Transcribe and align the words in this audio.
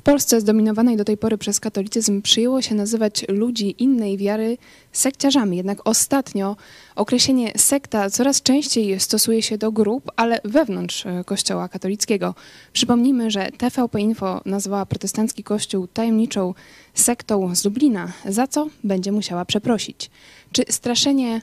W 0.00 0.02
Polsce 0.02 0.40
zdominowanej 0.40 0.96
do 0.96 1.04
tej 1.04 1.16
pory 1.16 1.38
przez 1.38 1.60
katolicyzm 1.60 2.22
przyjęło 2.22 2.62
się 2.62 2.74
nazywać 2.74 3.24
ludzi 3.28 3.74
innej 3.78 4.18
wiary 4.18 4.58
sekciarzami. 4.92 5.56
Jednak 5.56 5.78
ostatnio 5.84 6.56
określenie 6.96 7.52
sekta 7.56 8.10
coraz 8.10 8.42
częściej 8.42 9.00
stosuje 9.00 9.42
się 9.42 9.58
do 9.58 9.72
grup, 9.72 10.10
ale 10.16 10.40
wewnątrz 10.44 11.06
e, 11.06 11.24
Kościoła 11.24 11.68
katolickiego. 11.68 12.34
Przypomnijmy, 12.72 13.30
że 13.30 13.50
TVP 13.58 14.00
Info 14.00 14.40
nazwała 14.46 14.86
protestancki 14.86 15.44
kościół 15.44 15.86
tajemniczą 15.86 16.54
sektą 16.94 17.54
z 17.54 17.64
Lublina, 17.64 18.12
za 18.24 18.46
co 18.46 18.66
będzie 18.84 19.12
musiała 19.12 19.44
przeprosić. 19.44 20.10
Czy 20.52 20.62
straszenie 20.68 21.42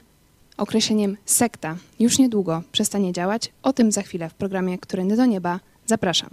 określeniem 0.56 1.16
sekta 1.24 1.76
już 2.00 2.18
niedługo 2.18 2.62
przestanie 2.72 3.12
działać? 3.12 3.52
O 3.62 3.72
tym 3.72 3.92
za 3.92 4.02
chwilę 4.02 4.28
w 4.28 4.34
programie 4.34 4.78
Którędy 4.78 5.16
do 5.16 5.26
Nieba. 5.26 5.60
Zapraszam. 5.86 6.30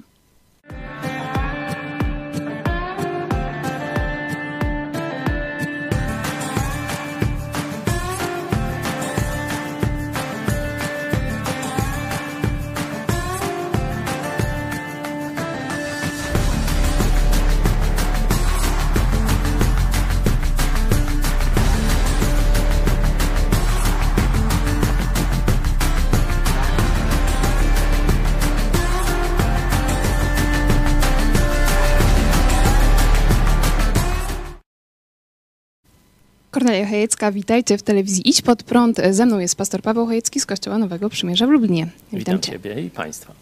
Kornelia 36.65 36.89
Chojecka, 36.89 37.31
witajcie 37.31 37.77
w 37.77 37.83
telewizji 37.83 38.29
Idź 38.29 38.41
Pod 38.41 38.63
Prąd. 38.63 39.01
Ze 39.11 39.25
mną 39.25 39.39
jest 39.39 39.55
pastor 39.55 39.81
Paweł 39.81 40.05
Chojecki 40.05 40.39
z 40.39 40.45
Kościoła 40.45 40.77
Nowego 40.77 41.09
Przymierza 41.09 41.47
w 41.47 41.49
Lublinie. 41.49 41.87
Witam, 42.13 42.39
Ciebie 42.39 42.81
i 42.81 42.89
Państwa. 42.89 43.33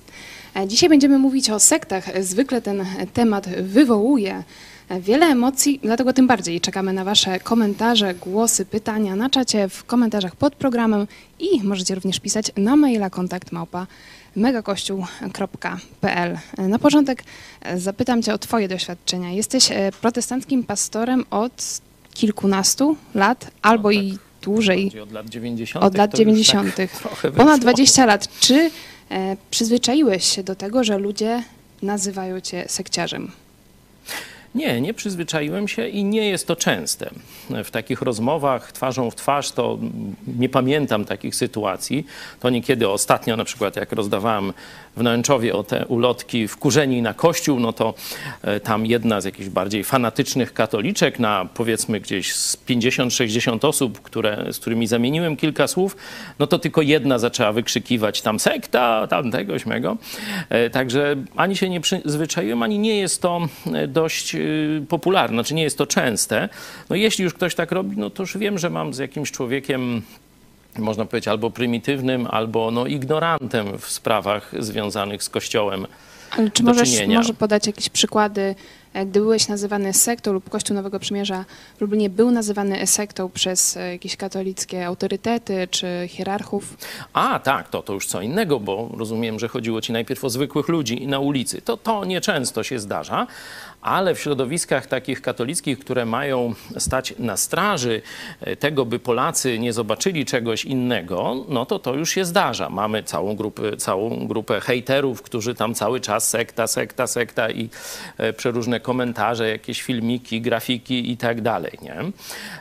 E, 0.55 0.67
Dzisiaj 0.67 0.89
będziemy 0.89 1.17
mówić 1.17 1.49
o 1.49 1.59
sektach. 1.59 2.23
Zwykle 2.23 2.61
ten 2.61 2.85
temat 3.13 3.49
wywołuje 3.49 4.43
wiele 5.01 5.25
emocji, 5.25 5.79
dlatego 5.83 6.13
tym 6.13 6.27
bardziej 6.27 6.61
czekamy 6.61 6.93
na 6.93 7.03
Wasze 7.03 7.39
komentarze, 7.39 8.13
głosy, 8.13 8.65
pytania 8.65 9.15
na 9.15 9.29
czacie, 9.29 9.69
w 9.69 9.83
komentarzach 9.83 10.35
pod 10.35 10.55
programem 10.55 11.07
i 11.39 11.63
możecie 11.63 11.95
również 11.95 12.19
pisać 12.19 12.51
na 12.57 12.75
maila 12.75 13.09
kontakt 13.09 13.51
małpa 13.51 13.87
megakościół.pl. 14.35 16.37
Na 16.57 16.79
początek 16.79 17.23
e, 17.61 17.79
zapytam 17.79 18.21
Cię 18.21 18.33
o 18.33 18.37
Twoje 18.37 18.67
doświadczenia. 18.67 19.31
Jesteś 19.31 19.71
e, 19.71 19.91
protestanckim 20.01 20.63
pastorem 20.63 21.25
od 21.29 21.81
kilkunastu 22.13 22.97
lat 23.15 23.51
albo 23.61 23.89
tak. 23.89 23.97
i 23.97 24.17
dłużej. 24.41 24.91
Od 25.03 25.11
lat 25.11 25.29
90. 25.29 25.85
Od 25.85 25.97
lat 25.97 26.11
to 26.11 26.17
już 26.17 26.19
90. 26.19 26.75
Tak 26.75 26.89
Ponad 27.21 27.35
wyszło. 27.35 27.57
20 27.57 28.05
lat. 28.05 28.39
Czy 28.39 28.71
e, 29.11 29.37
przyzwyczaiłeś 29.51 30.25
się 30.25 30.43
do 30.43 30.55
tego, 30.55 30.83
że 30.83 30.97
ludzie 30.97 31.43
nazywają 31.81 32.39
cię 32.39 32.65
sekciarzem? 32.67 33.31
Nie, 34.55 34.81
nie 34.81 34.93
przyzwyczaiłem 34.93 35.67
się 35.67 35.87
i 35.87 36.03
nie 36.03 36.29
jest 36.29 36.47
to 36.47 36.55
częste. 36.55 37.09
W 37.63 37.71
takich 37.71 38.01
rozmowach 38.01 38.71
twarzą 38.71 39.11
w 39.11 39.15
twarz 39.15 39.51
to 39.51 39.79
nie 40.37 40.49
pamiętam 40.49 41.05
takich 41.05 41.35
sytuacji. 41.35 42.05
To 42.39 42.49
niekiedy 42.49 42.89
ostatnio, 42.89 43.37
na 43.37 43.45
przykład 43.45 43.75
jak 43.75 43.91
rozdawałem 43.91 44.53
w 44.97 45.03
Nęczowie 45.03 45.55
o 45.55 45.63
te 45.63 45.85
ulotki 45.85 46.47
wkurzeni 46.47 47.01
na 47.01 47.13
kościół, 47.13 47.59
no 47.59 47.73
to 47.73 47.93
e, 48.41 48.59
tam 48.59 48.85
jedna 48.85 49.21
z 49.21 49.25
jakichś 49.25 49.49
bardziej 49.49 49.83
fanatycznych 49.83 50.53
katoliczek 50.53 51.19
na 51.19 51.49
powiedzmy 51.53 51.99
gdzieś 51.99 52.35
z 52.35 52.57
50-60 52.57 53.67
osób, 53.67 54.01
które, 54.01 54.45
z 54.51 54.59
którymi 54.59 54.87
zamieniłem 54.87 55.35
kilka 55.35 55.67
słów, 55.67 55.95
no 56.39 56.47
to 56.47 56.59
tylko 56.59 56.81
jedna 56.81 57.19
zaczęła 57.19 57.51
wykrzykiwać 57.51 58.21
tam 58.21 58.39
sekta, 58.39 59.07
tamtego, 59.07 59.59
śmego. 59.59 59.97
E, 60.49 60.69
Także 60.69 61.15
ani 61.35 61.55
się 61.55 61.69
nie 61.69 61.81
przyzwyczaiłem, 61.81 62.63
ani 62.63 62.79
nie 62.79 62.97
jest 62.97 63.21
to 63.21 63.47
e, 63.73 63.87
dość 63.87 64.35
popularne, 64.89 65.35
znaczy 65.35 65.53
nie 65.53 65.63
jest 65.63 65.77
to 65.77 65.87
częste. 65.87 66.49
No 66.89 66.95
jeśli 66.95 67.23
już 67.23 67.33
ktoś 67.33 67.55
tak 67.55 67.71
robi, 67.71 67.97
no 67.97 68.09
to 68.09 68.23
już 68.23 68.37
wiem, 68.37 68.59
że 68.59 68.69
mam 68.69 68.93
z 68.93 68.97
jakimś 68.97 69.31
człowiekiem 69.31 70.01
można 70.77 71.05
powiedzieć, 71.05 71.27
albo 71.27 71.51
prymitywnym, 71.51 72.27
albo 72.29 72.71
no, 72.71 72.85
ignorantem 72.85 73.77
w 73.77 73.85
sprawach 73.85 74.51
związanych 74.59 75.23
z 75.23 75.29
Kościołem. 75.29 75.87
Ale 76.37 76.51
czy 76.51 76.63
możesz 76.63 76.91
czynienia. 76.91 77.17
może 77.17 77.33
podać 77.33 77.67
jakieś 77.67 77.89
przykłady, 77.89 78.55
e, 78.93 79.05
gdy 79.05 79.19
byłeś 79.19 79.47
nazywany 79.47 79.93
sektą 79.93 80.33
lub 80.33 80.49
Kościół 80.49 80.75
Nowego 80.75 80.99
Przymierza 80.99 81.45
w 81.77 81.81
Lublinie 81.81 82.09
był 82.09 82.31
nazywany 82.31 82.87
sektą 82.87 83.29
przez 83.29 83.77
e, 83.77 83.91
jakieś 83.91 84.15
katolickie 84.15 84.85
autorytety 84.85 85.67
czy 85.71 85.87
hierarchów? 86.07 86.77
A, 87.13 87.39
tak, 87.39 87.69
to, 87.69 87.81
to 87.81 87.93
już 87.93 88.07
co 88.07 88.21
innego, 88.21 88.59
bo 88.59 88.89
rozumiem, 88.97 89.39
że 89.39 89.47
chodziło 89.47 89.81
ci 89.81 89.93
najpierw 89.93 90.23
o 90.23 90.29
zwykłych 90.29 90.67
ludzi 90.67 91.07
na 91.07 91.19
ulicy. 91.19 91.61
To, 91.61 91.77
to 91.77 92.05
nieczęsto 92.05 92.63
się 92.63 92.79
zdarza, 92.79 93.27
ale 93.83 94.15
w 94.15 94.19
środowiskach 94.19 94.87
takich 94.87 95.21
katolickich, 95.21 95.79
które 95.79 96.05
mają 96.05 96.53
stać 96.77 97.13
na 97.19 97.37
straży 97.37 98.01
e, 98.41 98.55
tego, 98.55 98.85
by 98.85 98.99
Polacy 98.99 99.59
nie 99.59 99.73
zobaczyli 99.73 100.25
czegoś 100.25 100.65
innego, 100.65 101.45
no 101.49 101.65
to 101.65 101.79
to 101.79 101.93
już 101.93 102.09
się 102.09 102.25
zdarza. 102.25 102.69
Mamy 102.69 103.03
całą 103.03 103.35
grupę, 103.35 103.77
całą 103.77 104.27
grupę 104.27 104.61
hejterów, 104.61 105.21
którzy 105.21 105.55
tam 105.55 105.73
cały 105.73 105.99
czas 105.99 106.29
sekta, 106.29 106.67
sekta, 106.67 107.07
sekta 107.07 107.49
i 107.49 107.69
e, 108.17 108.33
przeróżne 108.33 108.79
komentarze, 108.79 109.49
jakieś 109.49 109.81
filmiki, 109.81 110.41
grafiki 110.41 111.11
i 111.11 111.17
tak 111.17 111.41
dalej, 111.41 111.71
nie? 111.81 111.95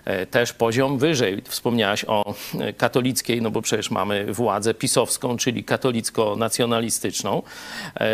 E, 0.05 0.27
Też 0.27 0.53
poziom 0.53 0.99
wyżej. 0.99 1.43
Wspomniałaś 1.49 2.05
o 2.05 2.35
katolickiej, 2.77 3.43
no 3.43 3.51
bo 3.51 3.63
przecież 3.63 3.91
mamy 3.91 4.33
władzę 4.33 4.75
pisowską, 4.75 5.37
czyli 5.37 5.65
katolicko-nacjonalistyczną. 5.65 7.43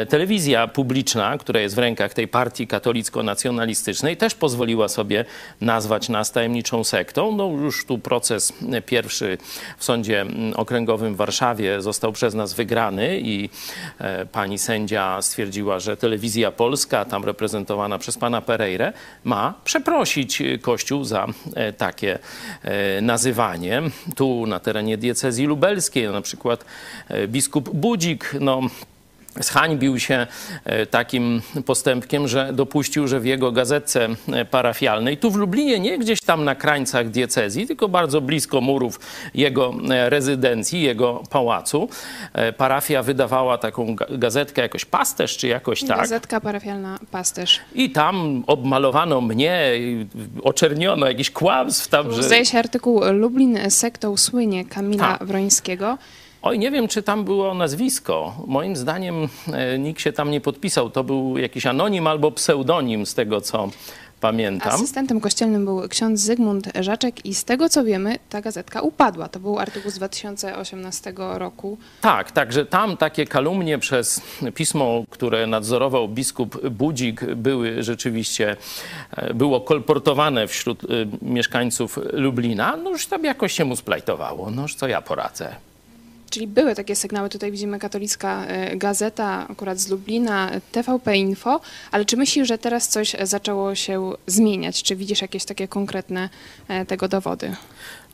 Telewizja 0.08 0.66
publiczna, 0.66 1.38
która 1.38 1.60
jest 1.60 1.74
w 1.74 1.78
rękach 1.78 2.14
tej 2.14 2.28
partii 2.28 2.66
katolicko-nacjonalistycznej, 2.98 4.16
też 4.16 4.34
pozwoliła 4.34 4.88
sobie 4.88 5.24
nazwać 5.60 6.08
nas 6.08 6.32
tajemniczą 6.32 6.84
sektą. 6.84 7.32
No 7.36 7.46
już 7.46 7.86
tu 7.86 7.98
proces 7.98 8.52
pierwszy 8.86 9.38
w 9.78 9.84
Sądzie 9.84 10.26
Okręgowym 10.54 11.14
w 11.14 11.16
Warszawie 11.16 11.82
został 11.82 12.12
przez 12.12 12.34
nas 12.34 12.54
wygrany 12.54 13.20
i 13.20 13.50
e, 13.98 14.26
pani 14.26 14.58
sędzia 14.58 15.22
stwierdziła, 15.22 15.80
że 15.80 15.96
telewizja 15.96 16.52
polska, 16.52 17.04
tam 17.04 17.24
reprezentowana 17.24 17.98
przez 17.98 18.18
pana 18.18 18.40
Pereire, 18.40 18.92
ma 19.24 19.54
przeprosić 19.64 20.42
Kościół 20.62 21.04
za 21.04 21.26
e, 21.54 21.72
takie 21.72 22.18
e, 22.62 23.00
nazywanie. 23.00 23.82
Tu 24.16 24.46
na 24.46 24.60
terenie 24.60 24.96
diecezji 24.96 25.46
lubelskiej 25.46 26.08
na 26.08 26.20
przykład 26.20 26.64
biskup 27.28 27.70
Budzik, 27.70 28.34
no 28.40 28.60
zhańbił 29.40 29.98
się 29.98 30.26
e, 30.64 30.86
takim 30.86 31.42
postępkiem, 31.66 32.28
że 32.28 32.52
dopuścił, 32.52 33.08
że 33.08 33.20
w 33.20 33.24
jego 33.26 33.52
gazetce 33.52 34.08
e, 34.32 34.44
parafialnej, 34.44 35.16
tu 35.18 35.30
w 35.30 35.36
Lublinie, 35.36 35.78
nie 35.80 35.98
gdzieś 35.98 36.20
tam 36.20 36.44
na 36.44 36.54
krańcach 36.54 37.10
diecezji, 37.10 37.66
tylko 37.66 37.88
bardzo 37.88 38.20
blisko 38.20 38.60
murów 38.60 39.00
jego 39.34 39.74
e, 39.90 40.10
rezydencji, 40.10 40.82
jego 40.82 41.22
pałacu, 41.30 41.88
parafia 42.56 43.02
wydawała 43.02 43.58
taką 43.58 43.94
ga- 43.96 44.18
gazetkę, 44.18 44.62
jakoś 44.62 44.84
pasterz 44.84 45.36
czy 45.36 45.48
jakoś 45.48 45.84
tak. 45.84 45.98
Gazetka 45.98 46.40
parafialna 46.40 46.98
Pasterz. 47.10 47.60
I 47.74 47.90
tam 47.90 48.44
obmalowano 48.46 49.20
mnie, 49.20 49.70
oczerniono 50.42 51.06
jakiś 51.06 51.30
kłamstw 51.30 51.88
tam, 51.88 52.12
że... 52.12 52.22
Zdaje 52.22 52.44
się 52.46 52.58
artykuł 52.58 53.00
Lublin 53.12 53.58
sektą 53.70 54.16
słynie 54.16 54.64
Kamila 54.64 55.18
Tak. 55.18 55.24
Wrońskiego. 55.28 55.98
Oj, 56.42 56.58
nie 56.58 56.70
wiem, 56.70 56.88
czy 56.88 57.02
tam 57.02 57.24
było 57.24 57.54
nazwisko. 57.54 58.34
Moim 58.46 58.76
zdaniem 58.76 59.28
e, 59.52 59.78
nikt 59.78 60.00
się 60.00 60.12
tam 60.12 60.30
nie 60.30 60.40
podpisał. 60.40 60.90
To 60.90 61.04
był 61.04 61.38
jakiś 61.38 61.66
anonim 61.66 62.06
albo 62.06 62.30
pseudonim, 62.30 63.06
z 63.06 63.14
tego 63.14 63.40
co 63.40 63.68
pamiętam. 64.20 64.72
Asystentem 64.72 65.20
kościelnym 65.20 65.64
był 65.64 65.88
ksiądz 65.88 66.20
Zygmunt 66.20 66.68
Żaczek 66.80 67.26
i 67.26 67.34
z 67.34 67.44
tego 67.44 67.68
co 67.68 67.84
wiemy, 67.84 68.16
ta 68.30 68.40
gazetka 68.40 68.80
upadła. 68.80 69.28
To 69.28 69.40
był 69.40 69.58
artykuł 69.58 69.90
z 69.90 69.94
2018 69.94 71.12
roku. 71.16 71.78
Tak, 72.00 72.30
także 72.30 72.66
tam 72.66 72.96
takie 72.96 73.26
kalumnie 73.26 73.78
przez 73.78 74.20
pismo, 74.54 75.04
które 75.10 75.46
nadzorował 75.46 76.08
biskup 76.08 76.68
Budzik, 76.68 77.24
były 77.24 77.82
rzeczywiście, 77.82 78.56
e, 79.16 79.34
było 79.34 79.60
kolportowane 79.60 80.46
wśród 80.46 80.84
e, 80.84 80.86
mieszkańców 81.22 81.98
Lublina. 82.12 82.76
No 82.76 82.90
już 82.90 83.06
tam 83.06 83.24
jakoś 83.24 83.52
się 83.52 83.64
mu 83.64 83.76
splajtowało. 83.76 84.50
No 84.50 84.62
już 84.62 84.74
co 84.74 84.88
ja 84.88 85.02
poradzę. 85.02 85.67
Czyli 86.30 86.46
były 86.46 86.74
takie 86.74 86.96
sygnały, 86.96 87.28
tutaj 87.28 87.52
widzimy 87.52 87.78
katolicka 87.78 88.46
e, 88.46 88.76
gazeta, 88.76 89.46
akurat 89.50 89.78
z 89.78 89.88
Lublina, 89.88 90.50
TVP 90.72 91.16
Info, 91.16 91.60
ale 91.90 92.04
czy 92.04 92.16
myślisz, 92.16 92.48
że 92.48 92.58
teraz 92.58 92.88
coś 92.88 93.16
zaczęło 93.22 93.74
się 93.74 94.12
zmieniać? 94.26 94.82
Czy 94.82 94.96
widzisz 94.96 95.22
jakieś 95.22 95.44
takie 95.44 95.68
konkretne 95.68 96.28
e, 96.68 96.86
tego 96.86 97.08
dowody? 97.08 97.56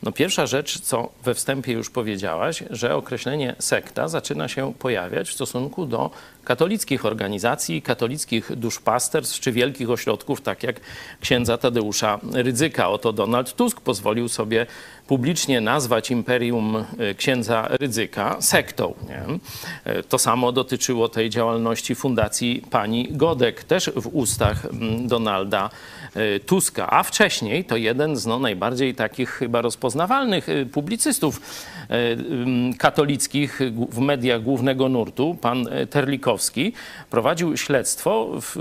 No 0.03 0.13
pierwsza 0.13 0.47
rzecz, 0.47 0.81
co 0.81 1.13
we 1.25 1.35
wstępie 1.35 1.73
już 1.73 1.91
powiedziałaś, 1.91 2.63
że 2.71 2.97
określenie 2.97 3.57
sekta 3.59 4.09
zaczyna 4.09 4.49
się 4.49 4.75
pojawiać 4.79 5.29
w 5.29 5.35
stosunku 5.35 5.87
do 5.87 6.11
katolickich 6.45 7.07
organizacji, 7.07 7.83
katolickich 7.83 8.57
duszpasterstw 8.57 9.41
czy 9.41 9.53
wielkich 9.53 9.91
ośrodków, 9.91 10.41
tak 10.41 10.63
jak 10.63 10.81
księdza 11.21 11.59
Tadeusza 11.59 12.19
Rydzyka. 12.33 12.89
Oto 12.89 13.13
Donald 13.13 13.57
Tusk 13.57 13.81
pozwolił 13.81 14.29
sobie 14.29 14.67
publicznie 15.07 15.61
nazwać 15.61 16.11
imperium 16.11 16.77
e, 16.77 17.15
księdza 17.15 17.69
Rydzyka 17.71 18.37
sektą. 18.41 18.95
Nie? 19.09 19.23
E, 19.85 20.03
to 20.03 20.19
samo 20.19 20.53
dotyczyło 20.53 21.09
tej 21.09 21.31
działalności 21.31 21.95
fundacji 21.95 22.63
pani 22.71 23.09
Godek, 23.11 23.65
też 23.65 23.91
w 23.97 24.07
ustach 24.07 24.67
Donalda 25.01 25.71
e, 26.15 26.41
Tuska. 26.41 26.91
A 26.91 27.03
wcześniej 27.03 27.65
to 27.65 27.77
jeden 27.77 28.17
z 28.17 28.27
no, 28.27 28.39
najbardziej 28.39 28.95
takich 28.95 29.31
chyba 29.31 29.63
rozpoznawalnych 29.63 30.47
publicystów 30.73 31.41
katolickich 32.79 33.61
w 33.91 33.99
mediach 33.99 34.43
głównego 34.43 34.89
nurtu, 34.89 35.37
pan 35.41 35.69
Terlikowski, 35.91 36.34
prowadził 37.11 37.57
śledztwo 37.57 38.29
w, 38.41 38.57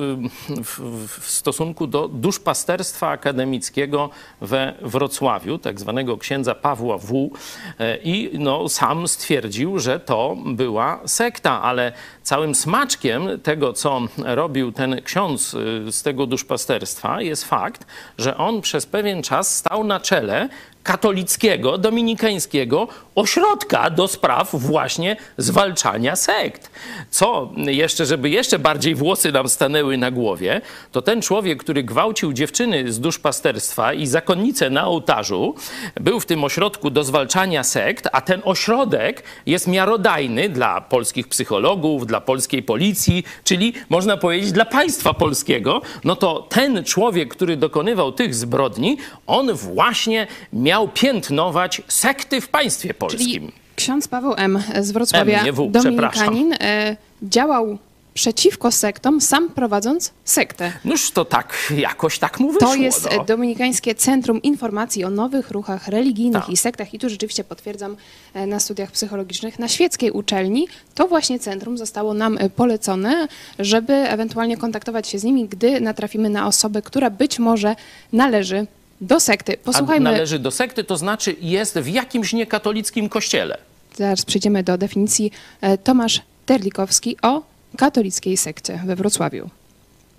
w, 0.64 0.80
w 1.20 1.30
stosunku 1.30 1.88
do 1.88 2.08
duszpasterstwa 2.08 3.10
akademickiego 3.10 4.10
we 4.42 4.74
Wrocławiu, 4.82 5.58
tak 5.58 5.80
zwanego 5.80 6.18
księdza 6.18 6.56
Pawła 6.56 6.98
W. 6.98 7.32
E, 7.80 7.98
i 7.98 8.40
no, 8.40 8.70
sam 8.70 9.08
stwierdził, 9.08 9.80
że 9.80 10.00
to 10.00 10.38
była 10.46 11.00
sekta, 11.06 11.62
ale 11.62 11.92
całym 12.24 12.56
smaczkiem 12.56 13.40
tego, 13.44 13.74
co 13.74 14.02
robił 14.18 14.72
ten 14.72 15.02
ksiądz 15.02 15.56
e, 15.88 15.92
z 15.92 16.04
tego 16.04 16.28
duszpasterstwa 16.28 17.22
jest 17.22 17.46
fakt, 17.46 17.86
że 18.18 18.38
on 18.38 18.62
przez 18.62 18.86
pewien 18.86 19.24
czas 19.24 19.58
stał 19.58 19.84
na 19.84 20.00
czele 20.00 20.50
katolickiego, 20.84 21.78
dominikańskiego 21.78 22.88
ośrodka 23.16 23.90
do 23.90 24.08
spraw 24.08 24.50
właśnie 24.54 25.16
zwalczania 25.38 26.16
sekt. 26.16 26.72
Co 27.10 27.52
jeszcze, 27.58 28.06
żeby 28.06 28.30
jeszcze 28.30 28.60
bardziej 28.60 28.96
włosy 28.96 29.32
nam 29.32 29.50
stanęły 29.50 29.98
na 29.98 30.12
głowie, 30.12 30.62
to 30.92 31.02
ten 31.02 31.22
człowiek, 31.22 31.60
który 31.64 31.84
gwałcił 31.84 32.34
dziewczyny 32.34 32.92
z 32.92 33.00
duszpasterstwa 33.00 33.94
i 33.94 34.08
zakonnice 34.08 34.70
na 34.70 34.88
ołtarzu, 34.88 35.56
był 35.96 36.20
w 36.20 36.26
tym 36.26 36.44
ośrodku 36.44 36.90
do 36.90 37.04
zwalczania 37.04 37.64
sekt, 37.64 38.08
a 38.12 38.22
ten 38.22 38.42
ośrodek 38.46 39.24
jest 39.46 39.68
miarodajny 39.68 40.50
dla 40.50 40.82
polskich 40.82 41.28
psychologów, 41.28 42.08
dla 42.08 42.22
polskiej 42.22 42.64
policji, 42.64 43.24
czyli 43.44 43.74
można 43.90 44.18
powiedzieć 44.18 44.52
dla 44.52 44.66
państwa 44.66 45.14
polskiego, 45.14 45.82
no 46.04 46.16
to 46.16 46.48
ten 46.50 46.84
człowiek, 46.84 47.36
który 47.36 47.58
dokonywał 47.58 48.12
tych 48.12 48.36
zbrodni, 48.36 48.98
on 49.28 49.54
właśnie 49.54 50.28
miał 50.54 50.73
piętnować 50.94 51.82
sekty 51.88 52.42
w 52.42 52.50
państwie 52.50 52.94
polskim. 52.94 53.28
Czyli 53.28 53.52
ksiądz 53.76 54.08
Paweł 54.08 54.34
M. 54.38 54.64
z 54.82 54.92
Wrocławia, 54.92 55.40
M, 55.40 55.46
nie 55.46 55.54
w, 55.54 55.72
dominikanin, 55.72 56.54
e, 56.54 56.98
działał 57.24 57.78
przeciwko 58.14 58.72
sektom, 58.72 59.22
sam 59.22 59.50
prowadząc 59.50 60.12
sektę. 60.26 60.72
Noż 60.86 61.12
to 61.12 61.26
tak, 61.26 61.74
jakoś 61.78 62.20
tak 62.20 62.40
mu 62.40 62.52
wyszło. 62.52 62.68
To 62.68 62.76
jest 62.76 63.10
no. 63.18 63.24
Dominikańskie 63.24 63.96
Centrum 63.96 64.42
Informacji 64.42 65.04
o 65.04 65.10
Nowych 65.10 65.52
Ruchach 65.52 65.88
Religijnych 65.88 66.42
tak. 66.42 66.50
i 66.50 66.58
Sektach. 66.58 66.94
I 66.94 67.00
tu 67.00 67.10
rzeczywiście 67.10 67.44
potwierdzam 67.44 67.98
e, 68.34 68.48
na 68.48 68.60
studiach 68.60 68.92
psychologicznych 68.92 69.60
na 69.60 69.68
świeckiej 69.68 70.12
uczelni. 70.12 70.68
To 70.96 71.08
właśnie 71.08 71.40
centrum 71.40 71.78
zostało 71.78 72.14
nam 72.14 72.38
e, 72.38 72.50
polecone, 72.50 73.28
żeby 73.60 73.94
ewentualnie 73.94 74.58
kontaktować 74.58 75.08
się 75.08 75.20
z 75.20 75.24
nimi, 75.24 75.48
gdy 75.48 75.82
natrafimy 75.82 76.30
na 76.30 76.48
osobę, 76.48 76.82
która 76.82 77.10
być 77.10 77.40
może 77.40 77.76
należy 78.14 78.68
do 79.04 79.20
sekty. 79.20 79.58
Posłuchajmy. 79.58 80.10
A 80.10 80.12
należy 80.12 80.40
do 80.40 80.52
sekty, 80.52 80.84
to 80.84 80.98
znaczy 80.98 81.36
jest 81.42 81.80
w 81.80 81.88
jakimś 81.88 82.34
niekatolickim 82.34 83.10
kościele. 83.10 83.58
Zaraz 83.96 84.26
przejdziemy 84.26 84.64
do 84.64 84.78
definicji. 84.78 85.32
E, 85.62 85.78
Tomasz 85.78 86.22
Terlikowski 86.46 87.18
o 87.22 87.44
katolickiej 87.78 88.38
sekcie 88.38 88.80
we 88.86 88.96
Wrocławiu. 88.96 89.50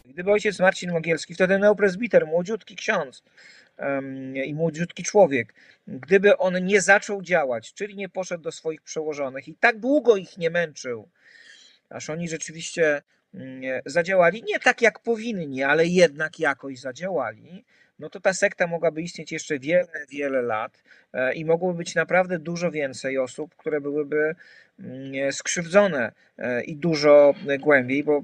Gdyby 0.05 0.33
ojciec 0.33 0.59
Marcin 0.59 0.93
Mogielski, 0.93 1.35
wtedy 1.35 1.59
neopresbiter, 1.59 2.27
młodziutki 2.27 2.77
ksiądz 2.77 3.23
um, 3.79 4.37
i 4.37 4.55
młodziutki 4.55 5.03
człowiek, 5.03 5.55
gdyby 5.87 6.37
on 6.37 6.65
nie 6.65 6.81
zaczął 6.81 7.23
działać, 7.23 7.75
czyli 7.75 7.97
nie 7.97 8.09
poszedł 8.09 8.43
do 8.43 8.53
swoich 8.53 8.83
przełożonych 8.83 9.49
i 9.49 9.55
tak 9.55 9.79
długo 9.79 10.17
ich 10.17 10.39
nie 10.39 10.51
męczył, 10.51 11.09
aż 11.91 12.11
oni 12.11 12.29
rzeczywiście 12.29 13.03
um, 13.35 13.61
zadziałali, 13.87 14.43
nie 14.43 14.61
tak 14.61 14.83
jak 14.83 14.99
powinni, 14.99 15.63
ale 15.63 15.87
jednak 15.87 16.39
jakoś 16.41 16.81
zadziałali, 16.81 17.65
no 17.99 18.11
to 18.11 18.21
ta 18.21 18.33
sekta 18.33 18.67
mogłaby 18.67 19.03
istnieć 19.03 19.33
jeszcze 19.33 19.59
wiele, 19.59 19.87
wiele 20.11 20.43
lat 20.43 20.83
e, 21.13 21.35
i 21.35 21.45
mogłoby 21.45 21.79
być 21.79 21.95
naprawdę 21.95 22.39
dużo 22.39 22.71
więcej 22.71 23.19
osób, 23.19 23.55
które 23.57 23.81
byłyby 23.81 24.35
mm, 24.81 25.33
skrzywdzone 25.33 26.13
e, 26.39 26.63
i 26.63 26.77
dużo 26.77 27.35
głębiej, 27.61 28.05
bo 28.05 28.23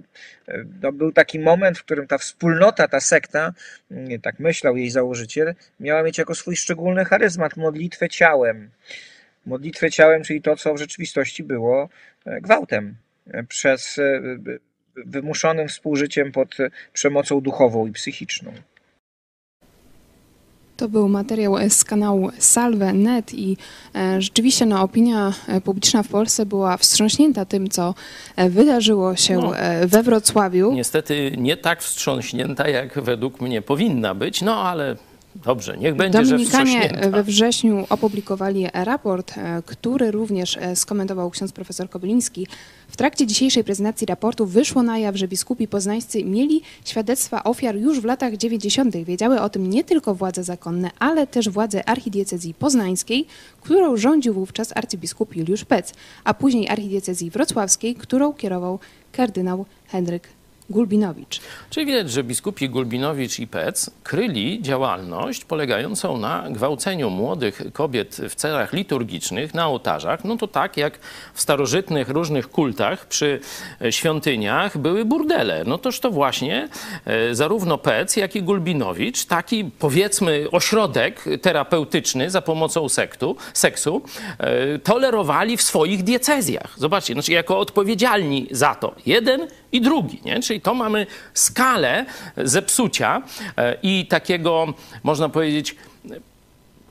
e, 0.49 0.65
no, 0.83 0.93
był 0.93 1.13
taki 1.13 1.39
moment, 1.39 1.79
w 1.79 1.85
którym 1.85 2.07
ta 2.07 2.19
wspólnota, 2.19 2.89
ta 2.89 3.01
sekta, 3.01 3.53
mm, 3.91 4.21
tak 4.21 4.41
myślał 4.41 4.77
jej 4.77 4.91
założyciel, 4.91 5.55
miała 5.81 6.03
mieć 6.03 6.19
jako 6.19 6.35
swój 6.35 6.57
szczególny 6.57 7.05
charyzmat 7.05 7.57
modlitwę 7.57 8.09
ciałem. 8.09 8.71
Modlitwę 9.47 9.91
ciałem, 9.91 10.23
czyli 10.23 10.43
to, 10.43 10.57
co 10.57 10.75
w 10.75 10.79
rzeczywistości 10.79 11.45
było 11.45 11.89
gwałtem 12.27 12.95
przez 13.49 14.01
wymuszonym 14.97 15.69
współżyciem 15.69 16.33
pod 16.33 16.57
przemocą 16.93 17.41
duchową 17.41 17.87
i 17.87 17.93
psychiczną. 17.93 18.53
To 20.81 20.89
był 20.89 21.09
materiał 21.09 21.55
z 21.69 21.85
kanału 21.85 22.31
Salve.net 22.39 23.35
i 23.35 23.57
e, 23.95 24.23
rzeczywiście 24.23 24.67
no, 24.67 24.83
opinia 24.83 25.33
e, 25.49 25.61
publiczna 25.61 26.03
w 26.03 26.09
Polsce 26.09 26.47
była 26.47 26.77
wstrząśnięta 26.77 27.45
tym, 27.45 27.69
co 27.69 27.95
e, 28.37 28.51
wydarzyło 28.51 29.17
się 29.17 29.39
no, 29.39 29.53
we 29.87 30.03
Wrocławiu. 30.03 30.73
Niestety 30.73 31.33
nie 31.39 31.57
tak 31.57 31.83
wstrząśnięta, 31.83 32.69
jak 32.69 33.03
według 33.03 33.41
mnie 33.41 33.63
powinna 33.63 34.15
być, 34.15 34.43
no 34.43 34.57
ale 34.57 34.97
Dobrze, 35.35 35.79
niech 35.79 35.95
będzie, 35.95 36.23
Dominikanie 36.23 36.99
że 37.03 37.11
we 37.11 37.23
wrześniu 37.23 37.87
opublikowali 37.91 38.67
raport, 38.73 39.39
e, 39.39 39.63
który 39.67 40.11
również 40.11 40.57
e, 40.57 40.77
skomentował 40.77 41.31
ksiądz 41.31 41.53
profesor 41.53 41.91
Kobyliński. 41.91 42.47
W 42.89 42.97
trakcie 42.97 43.27
dzisiejszej 43.27 43.65
prezentacji 43.65 44.07
raportu 44.07 44.47
wyszło 44.47 44.83
na 44.83 44.99
jaw, 44.99 45.17
że 45.17 45.29
biskupi 45.29 45.69
poznańscy 45.69 46.25
mieli 46.25 46.63
świadectwa 46.85 47.45
ofiar 47.45 47.77
już 47.77 48.01
w 48.01 48.05
latach 48.05 48.37
90. 48.37 48.97
Wiedziały 48.97 49.41
o 49.41 49.49
tym 49.49 49.71
nie 49.71 49.85
tylko 49.85 50.15
władze 50.15 50.45
zakonne, 50.45 50.91
ale 50.99 51.27
też 51.27 51.49
władze 51.49 51.89
archidiecezji 51.89 52.55
poznańskiej, 52.55 53.27
którą 53.61 53.97
rządził 53.97 54.35
wówczas 54.35 54.73
arcybiskup 54.77 55.37
Juliusz 55.37 55.65
Pec, 55.65 55.95
a 56.25 56.35
później 56.35 56.69
archidiecezji 56.69 57.31
wrocławskiej, 57.31 57.95
którą 57.95 58.33
kierował 58.33 58.79
kardynał 59.13 59.67
Henryk 59.87 60.40
Gulbinowicz. 60.71 61.41
Czyli 61.71 61.87
widać, 61.87 62.11
że 62.11 62.25
biskupi 62.25 62.69
Gulbinowicz 62.69 63.39
i 63.39 63.47
Pec 63.47 63.91
kryli 64.03 64.63
działalność 64.63 65.45
polegającą 65.45 66.19
na 66.19 66.47
gwałceniu 66.51 67.11
młodych 67.11 67.63
kobiet 67.73 68.17
w 68.29 68.35
celach 68.35 68.73
liturgicznych 68.73 69.55
na 69.55 69.67
ołtarzach. 69.67 70.25
No 70.25 70.37
to 70.37 70.49
tak 70.49 70.77
jak 70.77 70.99
w 71.35 71.41
starożytnych 71.41 72.09
różnych 72.09 72.51
kultach 72.51 73.07
przy 73.07 73.41
świątyniach 73.91 74.79
były 74.79 75.05
burdele. 75.05 75.65
No 75.67 75.79
toż 75.79 76.01
to 76.01 76.11
właśnie 76.11 76.69
e, 77.05 77.35
zarówno 77.35 77.79
Pec, 77.79 78.17
jak 78.17 78.37
i 78.37 78.43
Gulbinowicz, 78.43 79.25
taki 79.25 79.65
powiedzmy 79.79 80.47
ośrodek 80.53 81.25
terapeutyczny 81.43 82.31
za 82.31 82.43
pomocą 82.43 82.89
sektu, 82.89 83.37
seksu, 83.55 84.03
e, 84.39 84.79
tolerowali 84.79 85.57
w 85.57 85.63
swoich 85.63 86.03
diecezjach. 86.03 86.75
Zobaczcie, 86.77 87.13
znaczy 87.13 87.33
jako 87.33 87.59
odpowiedzialni 87.59 88.47
za 88.51 88.75
to. 88.75 88.95
Jeden 89.07 89.47
i 89.73 89.81
drugi. 89.81 90.21
Nie? 90.25 90.41
Czyli 90.41 90.61
to 90.61 90.75
mamy 90.75 91.07
skalę 91.35 92.07
zepsucia 92.37 93.23
e, 93.57 93.77
i 93.83 94.07
takiego, 94.07 94.75
można 95.03 95.29
powiedzieć, 95.29 95.77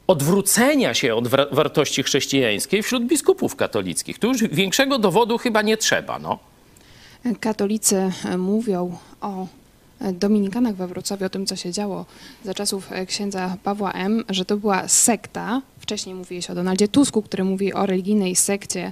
odwrócenia 0.08 0.94
się 0.94 1.16
od 1.16 1.28
wartości 1.28 2.04
chrześcijańskiej 2.04 2.84
wśród 2.84 3.06
biskupów 3.06 3.56
katolickich. 3.56 4.20
Tu 4.20 4.28
już 4.28 4.44
większego 4.44 5.00
dowodu 5.00 5.38
chyba 5.38 5.62
nie 5.62 5.78
trzeba. 5.78 6.20
No. 6.20 6.40
Katolicy 7.40 8.12
e, 8.26 8.38
mówią 8.38 8.98
o 9.22 9.48
dominikanach 10.14 10.76
we 10.76 10.88
Wrocławiu, 10.88 11.26
o 11.26 11.30
tym, 11.30 11.46
co 11.46 11.56
się 11.56 11.72
działo 11.72 12.06
za 12.46 12.54
czasów 12.54 12.92
e, 12.92 13.06
księdza 13.06 13.58
Pawła 13.64 13.92
M., 13.92 14.24
że 14.30 14.46
to 14.46 14.58
była 14.58 14.88
sekta. 14.88 15.62
Wcześniej 15.90 16.16
mówiłeś 16.16 16.50
o 16.50 16.56
Donaldzie 16.56 16.88
Tusku, 16.88 17.22
który 17.22 17.44
mówi 17.44 17.74
o 17.74 17.86
religijnej 17.86 18.36
sekcie 18.36 18.92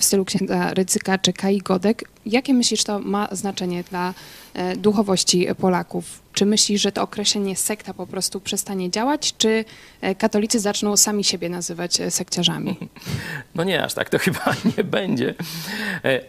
w 0.00 0.04
stylu 0.04 0.24
księdza 0.24 0.74
Rycyka 0.74 1.18
czy 1.18 1.32
Kai 1.32 1.58
Godek. 1.58 2.04
Jakie 2.26 2.54
myślisz, 2.54 2.84
to 2.84 2.98
ma 2.98 3.28
znaczenie 3.32 3.84
dla 3.90 4.14
e, 4.54 4.76
duchowości 4.76 5.46
Polaków? 5.58 6.23
Czy 6.34 6.46
myślisz, 6.46 6.82
że 6.82 6.92
to 6.92 7.02
określenie 7.02 7.56
sekta 7.56 7.94
po 7.94 8.06
prostu 8.06 8.40
przestanie 8.40 8.90
działać, 8.90 9.34
czy 9.38 9.64
e, 10.00 10.14
katolicy 10.14 10.60
zaczną 10.60 10.96
sami 10.96 11.24
siebie 11.24 11.48
nazywać 11.48 12.00
e, 12.00 12.10
sekciarzami? 12.10 12.76
No 13.54 13.64
nie, 13.64 13.84
aż 13.84 13.94
tak 13.94 14.10
to 14.10 14.18
chyba 14.18 14.44
nie 14.76 14.84
będzie. 14.84 15.34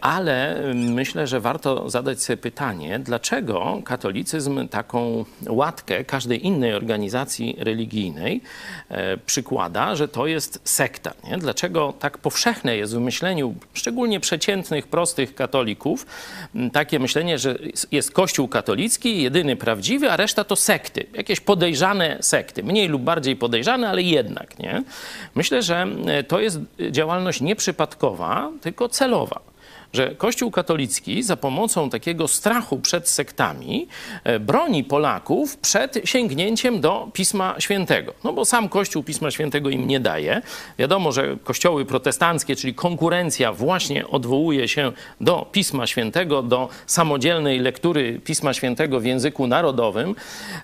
Ale 0.00 0.62
myślę, 0.74 1.26
że 1.26 1.40
warto 1.40 1.90
zadać 1.90 2.22
sobie 2.22 2.36
pytanie, 2.36 2.98
dlaczego 2.98 3.82
katolicyzm 3.84 4.68
taką 4.68 5.24
łatkę 5.48 6.04
każdej 6.04 6.46
innej 6.46 6.74
organizacji 6.74 7.56
religijnej 7.58 8.40
przykłada, 9.26 9.96
że 9.96 10.08
to 10.08 10.26
jest 10.26 10.60
sekta. 10.64 11.12
Nie? 11.24 11.38
Dlaczego 11.38 11.94
tak 11.98 12.18
powszechne 12.18 12.76
jest 12.76 12.94
w 12.94 13.00
myśleniu, 13.00 13.54
szczególnie 13.74 14.20
przeciętnych, 14.20 14.86
prostych 14.86 15.34
katolików, 15.34 16.06
takie 16.72 16.98
myślenie, 16.98 17.38
że 17.38 17.58
jest 17.92 18.12
Kościół 18.12 18.48
katolicki, 18.48 19.22
jedyny 19.22 19.56
prawdziwy, 19.56 19.95
a 20.04 20.16
reszta 20.16 20.44
to 20.44 20.56
sekty. 20.56 21.06
Jakieś 21.12 21.40
podejrzane 21.40 22.16
sekty. 22.20 22.62
Mniej 22.62 22.88
lub 22.88 23.02
bardziej 23.02 23.36
podejrzane, 23.36 23.88
ale 23.88 24.02
jednak. 24.02 24.58
Nie? 24.58 24.82
Myślę, 25.34 25.62
że 25.62 25.86
to 26.28 26.40
jest 26.40 26.58
działalność 26.90 27.40
nieprzypadkowa, 27.40 28.50
tylko 28.60 28.88
celowa 28.88 29.55
że 29.96 30.14
Kościół 30.14 30.50
katolicki 30.50 31.22
za 31.22 31.36
pomocą 31.36 31.90
takiego 31.90 32.28
strachu 32.28 32.78
przed 32.78 33.08
sektami 33.08 33.88
e, 34.24 34.40
broni 34.40 34.84
Polaków 34.84 35.56
przed 35.56 35.98
sięgnięciem 36.04 36.80
do 36.80 37.08
Pisma 37.12 37.54
Świętego. 37.58 38.14
No 38.24 38.32
bo 38.32 38.44
sam 38.44 38.68
Kościół 38.68 39.02
Pisma 39.02 39.30
Świętego 39.30 39.70
im 39.70 39.88
nie 39.88 40.00
daje. 40.00 40.42
Wiadomo, 40.78 41.12
że 41.12 41.36
kościoły 41.44 41.84
protestanckie, 41.84 42.56
czyli 42.56 42.74
konkurencja 42.74 43.52
właśnie 43.52 44.08
odwołuje 44.08 44.68
się 44.68 44.92
do 45.20 45.46
Pisma 45.52 45.86
Świętego, 45.86 46.42
do 46.42 46.68
samodzielnej 46.86 47.58
lektury 47.58 48.20
Pisma 48.24 48.54
Świętego 48.54 49.00
w 49.00 49.04
języku 49.04 49.46
narodowym, 49.46 50.14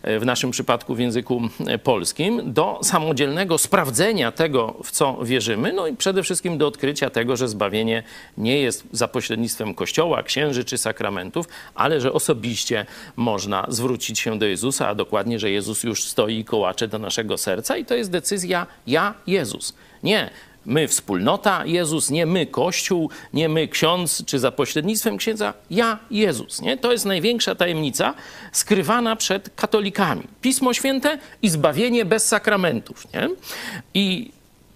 e, 0.03 0.19
w 0.19 0.27
naszym 0.27 0.51
przypadku 0.51 0.95
w 0.95 0.99
języku 0.99 1.43
e, 1.67 1.79
polskim, 1.79 2.53
do 2.53 2.81
samodzielnego 2.83 3.59
sprawdzenia 3.59 4.33
tego, 4.33 4.75
w 4.85 4.91
co 4.91 5.25
wierzymy, 5.25 5.73
no 5.73 5.87
i 5.87 5.97
przede 5.97 6.23
wszystkim 6.23 6.59
do 6.59 6.67
odkrycia 6.67 7.11
tego, 7.11 7.37
że 7.37 7.49
zbawienie 7.49 8.03
nie 8.39 8.59
jest 8.59 8.85
zapowiedziane 8.93 9.22
pośrednictwem 9.22 9.22
kościoła, 9.75 10.23
księży 10.23 10.65
czy 10.65 10.79
sakramentów, 10.79 11.49
ale 11.75 12.01
że 12.01 12.13
osobiście 12.13 12.87
można 13.17 13.67
zwrócić 13.69 14.21
się 14.21 14.39
do 14.39 14.47
Jezusa, 14.47 14.89
a 14.89 14.95
dokładnie, 14.95 15.39
że 15.39 15.51
Jezus 15.51 15.85
już 15.85 16.05
stoi 16.05 16.39
i 16.39 16.45
kołacze 16.45 16.89
do 16.89 16.99
naszego 16.99 17.39
serca 17.39 17.77
i 17.77 17.85
to 17.85 17.95
jest 17.95 18.11
decyzja 18.11 18.67
ja, 18.87 19.15
Jezus. 19.27 19.75
Nie 20.03 20.31
my 20.67 20.89
wspólnota 20.89 21.67
Jezus, 21.67 22.11
nie 22.11 22.27
my 22.27 22.47
Kościół, 22.47 23.11
nie 23.33 23.49
my 23.49 23.69
ksiądz, 23.69 24.25
czy 24.27 24.39
za 24.39 24.53
pośrednictwem 24.53 25.17
księdza, 25.17 25.55
ja 25.71 25.99
Jezus. 26.11 26.61
Nie? 26.61 26.77
To 26.77 26.93
jest 26.93 27.05
największa 27.05 27.55
tajemnica 27.55 28.15
skrywana 28.53 29.17
przed 29.17 29.51
katolikami. 29.57 30.23
Pismo 30.41 30.75
Święte 30.75 31.19
i 31.43 31.49
zbawienie 31.49 32.05
bez 32.05 32.29
sakramentów. 32.29 33.13
Nie? 33.15 33.29
I 33.95 34.31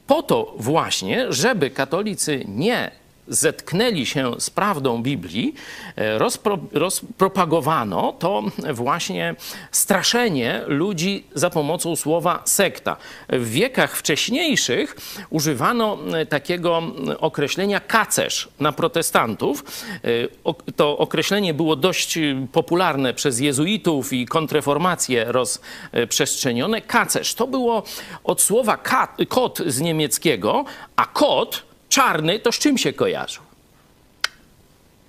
po 0.06 0.22
to 0.22 0.54
właśnie, 0.58 1.32
żeby 1.32 1.70
katolicy 1.70 2.44
nie 2.48 2.90
zetknęli 3.28 4.06
się 4.06 4.32
z 4.38 4.50
prawdą 4.50 5.02
Biblii, 5.02 5.54
e, 5.96 6.18
rozpro, 6.18 6.58
rozpropagowano 6.72 8.12
to 8.18 8.42
właśnie 8.72 9.34
straszenie 9.70 10.62
ludzi 10.66 11.24
za 11.34 11.50
pomocą 11.50 11.96
słowa 11.96 12.42
sekta. 12.44 12.96
W 13.28 13.50
wiekach 13.50 13.96
wcześniejszych 13.96 14.96
używano 15.30 15.98
e, 16.14 16.26
takiego 16.26 16.82
określenia 17.18 17.80
kacerz 17.80 18.48
na 18.60 18.72
protestantów. 18.72 19.64
E, 20.04 20.72
to 20.72 20.98
określenie 20.98 21.54
było 21.54 21.76
dość 21.76 22.18
popularne 22.52 23.14
przez 23.14 23.40
jezuitów 23.40 24.12
i 24.12 24.26
kontreformację 24.26 25.24
rozprzestrzenione. 25.28 26.80
Kacerz 26.80 27.34
to 27.34 27.46
było 27.46 27.82
od 28.24 28.42
słowa 28.42 28.78
kot 29.28 29.58
z 29.66 29.80
niemieckiego, 29.80 30.64
a 30.96 31.06
kot 31.06 31.66
czarny, 31.96 32.38
to 32.38 32.52
z 32.52 32.58
czym 32.58 32.78
się 32.78 32.92
kojarzył? 32.92 33.42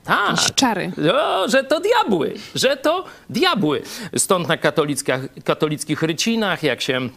Tak. 0.04 0.36
Czary. 0.56 0.92
No, 0.98 1.48
że 1.50 1.64
to 1.64 1.80
diabły, 1.80 2.34
że 2.56 2.78
to 2.78 3.06
diabły. 3.30 3.82
Stąd 4.18 4.48
na 4.48 4.58
katolickich 5.44 6.02
rycinach, 6.02 6.64
jak 6.64 6.82
się 6.82 7.10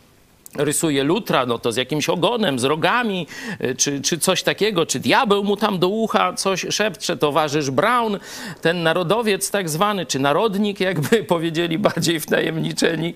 rysuje 0.57 1.05
lutra, 1.05 1.47
no 1.47 1.59
to 1.59 1.73
z 1.73 1.77
jakimś 1.77 2.09
ogonem, 2.09 2.59
z 2.59 2.65
rogami, 2.65 3.27
y, 3.65 3.75
czy, 3.75 4.01
czy 4.01 4.19
coś 4.19 4.43
takiego, 4.43 4.87
czy 4.87 5.01
diabeł 5.01 5.45
mu 5.45 5.57
tam 5.57 5.79
do 5.79 5.89
ucha 5.89 6.33
coś 6.33 6.67
szepcze, 6.71 7.17
towarzysz 7.17 7.71
Brown, 7.71 8.19
ten 8.61 8.83
narodowiec 8.83 9.51
tak 9.51 9.69
zwany, 9.69 10.07
czy 10.07 10.19
narodnik, 10.19 10.81
jakby 10.81 11.25
powiedzieli 11.35 11.79
bardziej 11.79 12.21
wtajemniczeni, 12.21 13.15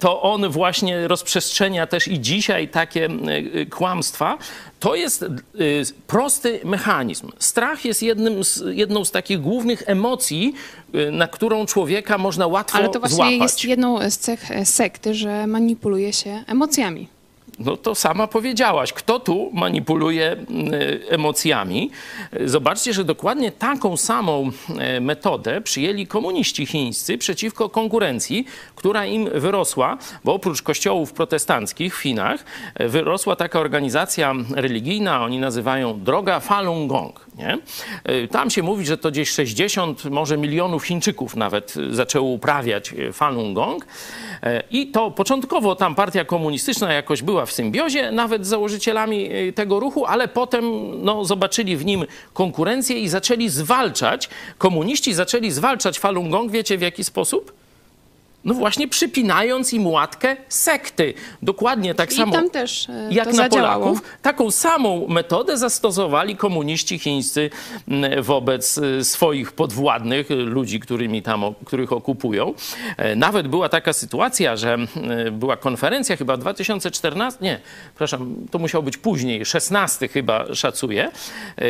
to 0.00 0.22
on 0.22 0.48
właśnie 0.48 1.08
rozprzestrzenia 1.08 1.86
też 1.86 2.08
i 2.08 2.20
dzisiaj 2.20 2.68
takie 2.68 3.08
y, 3.54 3.66
kłamstwa. 3.66 4.38
To 4.80 4.94
jest 4.94 5.22
y, 5.22 5.28
prosty 6.06 6.60
mechanizm. 6.64 7.28
Strach 7.38 7.84
jest 7.84 8.02
jednym 8.02 8.44
z, 8.44 8.62
jedną 8.70 9.04
z 9.04 9.10
takich 9.10 9.40
głównych 9.40 9.82
emocji, 9.86 10.54
na 11.12 11.28
którą 11.28 11.66
człowieka 11.66 12.18
można 12.18 12.46
łatwo 12.46 12.78
złapać. 12.78 12.84
Ale 12.84 12.92
to 12.92 13.00
właśnie 13.00 13.16
złapać. 13.16 13.40
jest 13.40 13.64
jedną 13.64 14.10
z 14.10 14.18
cech 14.18 14.50
sekty, 14.64 15.14
że 15.14 15.46
manipuluje 15.46 16.12
się 16.12 16.44
emocjami. 16.46 17.08
No 17.60 17.76
to 17.76 17.94
sama 17.94 18.26
powiedziałaś, 18.26 18.92
kto 18.92 19.20
tu 19.20 19.50
manipuluje 19.52 20.36
emocjami. 21.08 21.90
Zobaczcie, 22.44 22.92
że 22.92 23.04
dokładnie 23.04 23.52
taką 23.52 23.96
samą 23.96 24.50
e, 24.78 25.00
metodę 25.00 25.60
przyjęli 25.60 26.06
komuniści 26.06 26.66
chińscy 26.66 27.18
przeciwko 27.18 27.68
konkurencji, 27.68 28.46
która 28.74 29.06
im 29.06 29.30
wyrosła, 29.34 29.98
bo 30.24 30.34
oprócz 30.34 30.62
kościołów 30.62 31.12
protestanckich 31.12 31.96
w 31.96 32.02
Chinach 32.02 32.44
e, 32.74 32.88
wyrosła 32.88 33.36
taka 33.36 33.60
organizacja 33.60 34.34
religijna, 34.54 35.24
oni 35.24 35.38
nazywają 35.38 36.00
Droga 36.00 36.40
Falun 36.40 36.88
Gong. 36.88 37.26
Nie? 37.38 37.58
E, 38.04 38.28
tam 38.28 38.50
się 38.50 38.62
mówi, 38.62 38.86
że 38.86 38.98
to 38.98 39.10
gdzieś 39.10 39.30
60, 39.30 40.04
może 40.04 40.38
milionów 40.38 40.84
Chińczyków 40.84 41.36
nawet 41.36 41.74
zaczęło 41.90 42.30
uprawiać 42.30 42.94
Falun 43.12 43.54
Gong. 43.54 43.86
I 44.70 44.86
to 44.86 45.10
początkowo 45.10 45.76
tam 45.76 45.94
partia 45.94 46.24
komunistyczna 46.24 46.92
jakoś 46.92 47.22
była 47.22 47.46
w 47.50 47.52
symbiozie 47.52 48.12
nawet 48.12 48.46
z 48.46 48.48
założycielami 48.48 49.32
y, 49.32 49.52
tego 49.52 49.80
ruchu, 49.80 50.06
ale 50.06 50.28
potem 50.28 50.64
no, 51.04 51.24
zobaczyli 51.24 51.76
w 51.76 51.84
nim 51.84 52.06
konkurencję 52.32 53.00
i 53.00 53.08
zaczęli 53.08 53.48
zwalczać, 53.48 54.28
komuniści 54.58 55.14
zaczęli 55.14 55.50
zwalczać 55.50 55.98
Falun 55.98 56.30
Gong, 56.30 56.52
wiecie 56.52 56.78
w 56.78 56.80
jaki 56.80 57.04
sposób? 57.04 57.59
No 58.44 58.54
właśnie 58.54 58.88
przypinając 58.88 59.72
im 59.72 59.86
łatkę 59.86 60.36
sekty. 60.48 61.14
Dokładnie 61.42 61.94
tak 61.94 62.12
I 62.12 62.14
samo 62.14 62.32
tam 62.32 62.50
też 62.50 62.88
e, 62.88 63.08
jak 63.10 63.26
na 63.26 63.32
zadziałało. 63.32 63.84
Polaków. 63.84 64.08
Taką 64.22 64.50
samą 64.50 65.06
metodę 65.08 65.58
zastosowali 65.58 66.36
komuniści 66.36 66.98
chińscy 66.98 67.50
wobec 68.22 68.78
e, 68.78 69.04
swoich 69.04 69.52
podwładnych, 69.52 70.30
e, 70.30 70.34
ludzi, 70.34 70.80
którymi 70.80 71.22
tam, 71.22 71.44
których 71.64 71.92
okupują. 71.92 72.54
Nawet 73.16 73.48
była 73.48 73.68
taka 73.68 73.92
sytuacja, 73.92 74.56
że 74.56 74.76
była 75.32 75.56
konferencja 75.56 76.16
chyba 76.16 76.36
2014, 76.36 77.38
nie, 77.42 77.60
przepraszam, 77.90 78.34
to 78.50 78.58
musiało 78.58 78.82
być 78.82 78.96
później, 78.96 79.44
16 79.44 80.08
chyba 80.08 80.54
szacuję, 80.54 81.10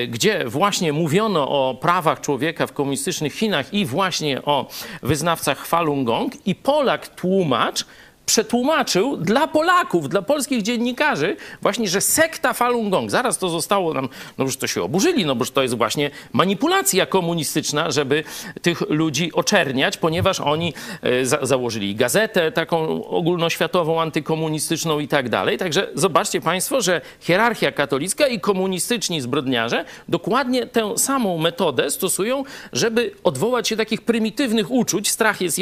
gdzie 0.09 0.45
właśnie 0.47 0.93
mówiono 0.93 1.49
o 1.49 1.75
prawach 1.75 2.21
człowieka 2.21 2.67
w 2.67 2.73
komunistycznych 2.73 3.35
Chinach 3.35 3.75
i 3.75 3.87
właśnie 3.87 4.43
o 4.43 4.69
wyznawcach 5.03 5.67
Falun 5.67 6.05
Gong 6.05 6.47
i 6.47 6.55
Polak 6.63 7.09
tłumacz 7.09 7.85
przetłumaczył 8.31 9.17
dla 9.17 9.47
Polaków, 9.47 10.09
dla 10.09 10.23
polskich 10.23 10.63
dziennikarzy 10.63 11.37
właśnie, 11.63 11.89
że 11.89 12.01
sekta 12.01 12.53
Falun 12.53 12.91
Gong, 12.91 13.11
zaraz 13.11 13.39
to 13.39 13.49
zostało 13.49 13.95
nam, 13.95 14.09
no 14.39 14.45
już 14.45 14.57
to 14.57 14.67
się 14.67 14.83
oburzyli, 14.83 15.25
no 15.25 15.35
bo 15.35 15.45
to 15.47 15.63
jest 15.63 15.77
właśnie 15.77 16.11
manipulacja 16.33 17.07
komunistyczna, 17.07 17.91
żeby 17.91 18.25
tych 18.63 18.81
ludzi 18.81 19.33
oczerniać, 19.33 19.97
ponieważ 19.97 20.41
oni 20.41 20.75
e, 21.03 21.27
za 21.27 21.39
założyli 21.43 21.95
gazetę 21.95 22.53
taką 22.53 23.05
ogólnoświatową, 23.05 24.01
antykomunistyczną 24.01 24.99
i 24.99 25.09
tak 25.09 25.29
dalej. 25.29 25.59
Także 25.59 25.89
zobaczcie 25.95 26.41
Państwo, 26.41 26.81
że 26.81 27.01
hierarchia 27.21 27.73
katolicka 27.73 28.27
i 28.27 28.41
komunistyczni 28.41 29.21
zbrodniarze 29.21 29.85
dokładnie 30.09 30.67
tę 30.67 30.99
samą 30.99 31.39
metodę 31.39 31.91
stosują, 31.91 32.45
żeby 32.73 33.15
odwołać 33.25 33.69
się 33.69 33.77
takich 33.77 34.03
prymitywnych 34.03 34.71
uczuć. 34.71 35.11
Strach 35.11 35.41
jest 35.41 35.57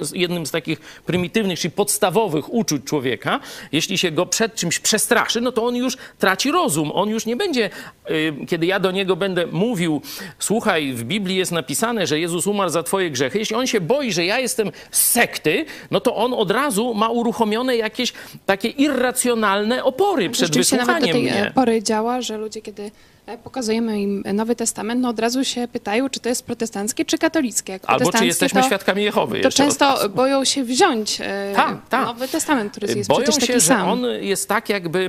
z 0.00 0.12
jednym 0.14 0.46
z 0.46 0.50
takich 0.50 0.80
prymitywnych, 0.80 1.58
czyli 1.58 1.72
podstawowych 1.72 2.09
podstawowych 2.10 2.54
uczuć 2.54 2.84
człowieka, 2.84 3.40
jeśli 3.72 3.98
się 3.98 4.10
go 4.10 4.26
przed 4.26 4.54
czymś 4.54 4.78
przestraszy, 4.78 5.40
no 5.40 5.52
to 5.52 5.64
on 5.66 5.76
już 5.76 5.96
traci 6.18 6.50
rozum. 6.50 6.90
On 6.94 7.08
już 7.08 7.26
nie 7.26 7.36
będzie, 7.36 7.70
y, 8.10 8.46
kiedy 8.48 8.66
ja 8.66 8.80
do 8.80 8.90
niego 8.90 9.16
będę 9.16 9.46
mówił, 9.46 10.02
słuchaj, 10.38 10.92
w 10.92 11.04
Biblii 11.04 11.36
jest 11.36 11.52
napisane, 11.52 12.06
że 12.06 12.18
Jezus 12.18 12.46
umarł 12.46 12.70
za 12.70 12.82
twoje 12.82 13.10
grzechy. 13.10 13.38
Jeśli 13.38 13.56
on 13.56 13.66
się 13.66 13.80
boi, 13.80 14.12
że 14.12 14.24
ja 14.24 14.38
jestem 14.38 14.72
z 14.90 15.10
sekty, 15.10 15.64
no 15.90 16.00
to 16.00 16.16
on 16.16 16.34
od 16.34 16.50
razu 16.50 16.94
ma 16.94 17.08
uruchomione 17.08 17.76
jakieś 17.76 18.12
takie 18.46 18.68
irracjonalne 18.68 19.84
opory 19.84 20.30
przed 20.30 20.56
wysłuchaniem 20.56 20.86
nawet 20.86 21.06
do 21.06 21.12
tej 21.12 21.22
mnie. 21.22 21.52
pory 21.54 21.82
działa, 21.82 22.22
że 22.22 22.36
ludzie, 22.36 22.62
kiedy 22.62 22.90
pokazujemy 23.38 24.00
im 24.00 24.22
Nowy 24.34 24.56
Testament, 24.56 25.00
no 25.00 25.08
od 25.08 25.18
razu 25.18 25.44
się 25.44 25.68
pytają, 25.68 26.08
czy 26.10 26.20
to 26.20 26.28
jest 26.28 26.46
protestanckie, 26.46 27.04
czy 27.04 27.18
katolickie. 27.18 27.72
Jak 27.72 27.82
Albo 27.86 28.12
czy 28.12 28.26
jesteśmy 28.26 28.60
to, 28.60 28.66
świadkami 28.66 29.02
Jehowy. 29.02 29.40
To 29.40 29.50
często 29.50 30.08
boją 30.08 30.44
się 30.44 30.64
wziąć 30.64 31.20
e, 31.20 31.52
ta, 31.56 31.80
ta. 31.88 32.04
Nowy 32.04 32.28
Testament, 32.28 32.72
który 32.72 32.94
jest 32.94 33.08
boją 33.08 33.22
przecież 33.22 33.34
się, 33.34 33.40
taki 33.40 33.60
że 33.60 33.66
sam. 33.66 33.88
on 33.88 34.04
jest 34.20 34.48
tak 34.48 34.68
jakby 34.68 35.08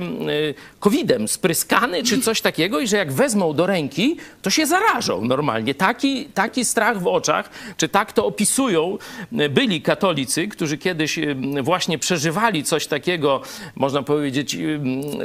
covidem 0.80 1.28
spryskany, 1.28 2.02
czy 2.02 2.20
coś 2.20 2.40
takiego 2.40 2.80
i 2.80 2.86
że 2.86 2.96
jak 2.96 3.12
wezmą 3.12 3.54
do 3.54 3.66
ręki, 3.66 4.16
to 4.42 4.50
się 4.50 4.66
zarażą 4.66 5.24
normalnie. 5.24 5.74
Taki, 5.74 6.24
taki 6.24 6.64
strach 6.64 7.02
w 7.02 7.06
oczach, 7.06 7.50
czy 7.76 7.88
tak 7.88 8.12
to 8.12 8.26
opisują 8.26 8.98
e, 9.38 9.48
byli 9.48 9.82
katolicy, 9.82 10.48
którzy 10.48 10.78
kiedyś 10.78 11.18
właśnie 11.62 11.98
przeżywali 11.98 12.64
coś 12.64 12.86
takiego, 12.86 13.40
można 13.76 14.02
powiedzieć, 14.02 14.56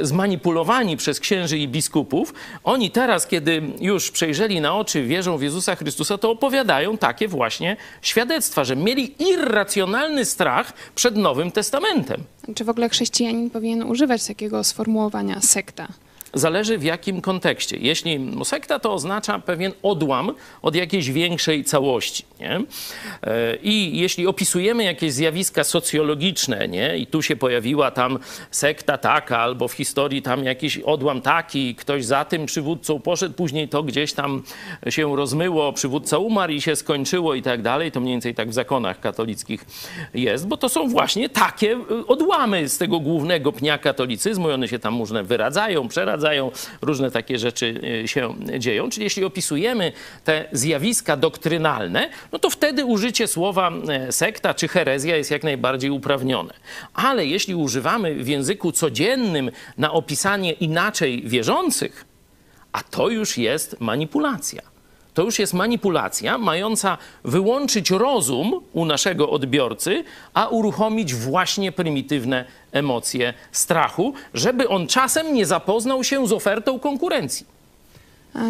zmanipulowani 0.00 0.96
przez 0.96 1.20
księży 1.20 1.58
i 1.58 1.68
biskupów. 1.68 2.34
Oni 2.64 2.87
teraz, 2.90 3.26
kiedy 3.26 3.62
już 3.80 4.10
przejrzeli 4.10 4.60
na 4.60 4.76
oczy, 4.76 5.02
wierzą 5.02 5.38
w 5.38 5.42
Jezusa 5.42 5.76
Chrystusa, 5.76 6.18
to 6.18 6.30
opowiadają 6.30 6.98
takie 6.98 7.28
właśnie 7.28 7.76
świadectwa, 8.02 8.64
że 8.64 8.76
mieli 8.76 9.14
irracjonalny 9.30 10.24
strach 10.24 10.72
przed 10.94 11.16
Nowym 11.16 11.50
Testamentem. 11.50 12.24
Czy 12.54 12.64
w 12.64 12.68
ogóle 12.68 12.88
chrześcijanin 12.88 13.50
powinien 13.50 13.82
używać 13.82 14.26
takiego 14.26 14.64
sformułowania 14.64 15.40
sekta? 15.40 15.88
Zależy 16.38 16.78
w 16.78 16.82
jakim 16.82 17.20
kontekście. 17.20 17.76
Jeśli 17.80 18.20
sekta 18.44 18.78
to 18.78 18.92
oznacza 18.92 19.38
pewien 19.38 19.72
odłam 19.82 20.34
od 20.62 20.74
jakiejś 20.74 21.10
większej 21.10 21.64
całości. 21.64 22.24
Nie? 22.40 22.60
E, 23.22 23.56
I 23.62 23.98
jeśli 23.98 24.26
opisujemy 24.26 24.84
jakieś 24.84 25.12
zjawiska 25.12 25.64
socjologiczne, 25.64 26.68
nie? 26.68 26.98
i 26.98 27.06
tu 27.06 27.22
się 27.22 27.36
pojawiła 27.36 27.90
tam 27.90 28.18
sekta 28.50 28.98
taka, 28.98 29.38
albo 29.38 29.68
w 29.68 29.72
historii 29.72 30.22
tam 30.22 30.44
jakiś 30.44 30.78
odłam 30.78 31.20
taki, 31.20 31.74
ktoś 31.74 32.04
za 32.04 32.24
tym 32.24 32.46
przywódcą 32.46 33.00
poszedł, 33.00 33.34
później 33.34 33.68
to 33.68 33.82
gdzieś 33.82 34.12
tam 34.12 34.42
się 34.88 35.16
rozmyło, 35.16 35.72
przywódca 35.72 36.18
umarł 36.18 36.52
i 36.52 36.60
się 36.60 36.76
skończyło 36.76 37.34
i 37.34 37.42
tak 37.42 37.62
dalej, 37.62 37.92
to 37.92 38.00
mniej 38.00 38.14
więcej 38.14 38.34
tak 38.34 38.50
w 38.50 38.52
zakonach 38.52 39.00
katolickich 39.00 39.64
jest, 40.14 40.46
bo 40.46 40.56
to 40.56 40.68
są 40.68 40.88
właśnie 40.88 41.28
takie 41.28 41.72
y, 41.72 42.06
odłamy 42.06 42.68
z 42.68 42.78
tego 42.78 43.00
głównego 43.00 43.52
pnia 43.52 43.78
katolicyzmu 43.78 44.50
i 44.50 44.52
one 44.52 44.68
się 44.68 44.78
tam 44.78 44.98
różne 44.98 45.24
wyradzają, 45.24 45.88
przeradzają, 45.88 46.27
różne 46.82 47.10
takie 47.10 47.38
rzeczy 47.38 47.80
y, 48.04 48.08
się 48.08 48.34
dzieją. 48.58 48.90
Czyli 48.90 49.04
jeśli 49.04 49.24
opisujemy 49.24 49.92
te 50.24 50.48
zjawiska 50.52 51.16
doktrynalne, 51.16 52.10
no 52.32 52.38
to 52.38 52.50
wtedy 52.50 52.84
użycie 52.84 53.26
słowa 53.26 53.70
e, 53.88 54.12
sekta 54.12 54.54
czy 54.54 54.68
herezja 54.68 55.16
jest 55.16 55.30
jak 55.30 55.44
najbardziej 55.44 55.90
uprawnione. 55.90 56.54
Ale 56.94 57.26
jeśli 57.26 57.54
używamy 57.54 58.14
w 58.14 58.28
języku 58.28 58.72
codziennym 58.72 59.50
na 59.78 59.92
opisanie 59.92 60.52
inaczej 60.52 61.22
wierzących, 61.26 62.04
a 62.72 62.82
to 62.82 63.08
już 63.08 63.38
jest 63.38 63.80
manipulacja 63.80 64.77
to 65.14 65.22
już 65.22 65.38
jest 65.38 65.54
manipulacja 65.54 66.38
mająca 66.38 66.98
wyłączyć 67.24 67.90
rozum 67.90 68.60
u 68.72 68.84
naszego 68.84 69.30
odbiorcy, 69.30 70.04
a 70.34 70.48
uruchomić 70.48 71.14
właśnie 71.14 71.72
prymitywne 71.72 72.44
emocje 72.72 73.34
strachu, 73.52 74.14
żeby 74.34 74.68
on 74.68 74.86
czasem 74.86 75.34
nie 75.34 75.46
zapoznał 75.46 76.04
się 76.04 76.26
z 76.26 76.32
ofertą 76.32 76.78
konkurencji. 76.78 77.57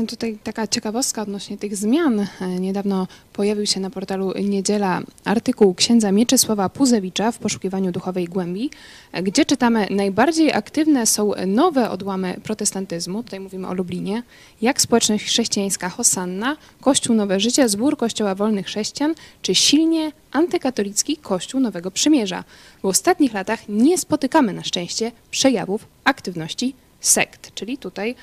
Tutaj 0.09 0.39
taka 0.45 0.67
ciekawostka 0.67 1.23
odnośnie 1.23 1.59
tych 1.59 1.77
zmian. 1.77 2.27
E, 2.41 2.49
Niedawno 2.49 3.07
pojawił 3.33 3.67
się 3.67 3.81
na 3.81 3.91
portalu 3.91 4.33
Niedziela 4.43 5.01
artykuł 5.25 5.75
księdza 5.75 6.13
Mieczysława 6.13 6.69
Puzewicza 6.69 7.33
w 7.33 7.39
poszukiwaniu 7.39 7.93
duchowej 7.93 8.25
głębi, 8.25 8.71
e, 9.13 9.23
gdzie 9.23 9.45
czytamy 9.45 9.87
najbardziej 9.91 10.53
aktywne 10.53 11.07
są 11.07 11.33
nowe 11.47 11.91
odłamy 11.91 12.41
protestantyzmu, 12.43 13.23
tutaj 13.23 13.41
mówimy 13.41 13.69
o 13.69 13.75
Lublinie, 13.75 14.23
jak 14.63 14.81
społeczność 14.81 15.25
chrześcijańska 15.25 15.89
Hosanna, 15.89 16.57
Kościół 16.81 17.17
Nowe 17.17 17.41
Życie, 17.41 17.69
Zbór 17.69 17.97
Kościoła 17.97 18.35
Wolnych 18.35 18.67
Chrześcijan, 18.67 19.15
czy 19.43 19.55
silnie 19.55 20.13
antykatolicki 20.33 21.17
Kościół 21.17 21.61
Nowego 21.61 21.91
Przymierza. 21.91 22.45
W 22.83 22.87
ostatnich 22.87 23.35
latach 23.35 23.61
nie 23.69 23.99
spotykamy 23.99 24.53
na 24.53 24.65
szczęście 24.65 25.13
przejawów 25.31 25.87
aktywności 26.05 26.75
sekt, 27.01 27.55
czyli 27.55 27.79
tutaj 27.79 28.15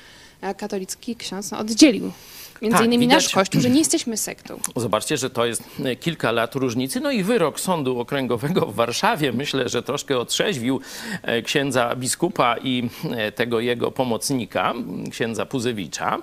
katolicki 0.56 1.16
ksiądz 1.16 1.52
oddzielił 1.52 2.12
między 2.62 2.76
Tak, 2.78 2.86
innymi 2.86 3.06
widać- 3.06 3.24
nasz 3.24 3.34
Kościół, 3.34 3.60
że 3.60 3.70
nie 3.70 3.78
jesteśmy 3.78 4.16
sektą. 4.16 4.60
Zobaczcie, 4.76 5.16
że 5.16 5.30
to 5.30 5.46
jest 5.46 5.62
e, 5.84 5.96
kilka 5.96 6.32
lat 6.32 6.54
różnicy. 6.54 7.00
No 7.00 7.10
i 7.10 7.22
wyrok 7.22 7.60
Sądu 7.60 8.00
Okręgowego 8.00 8.66
w 8.66 8.74
Warszawie 8.74 9.32
myślę, 9.32 9.68
że 9.68 9.82
troszkę 9.82 10.18
otrzeźwił 10.18 10.80
e, 11.22 11.42
księdza 11.42 11.96
biskupa 11.96 12.56
i 12.62 12.88
e, 13.16 13.32
tego 13.32 13.60
jego 13.60 13.90
pomocnika, 13.90 14.74
księdza 15.10 15.46
Puzewicza. 15.46 16.18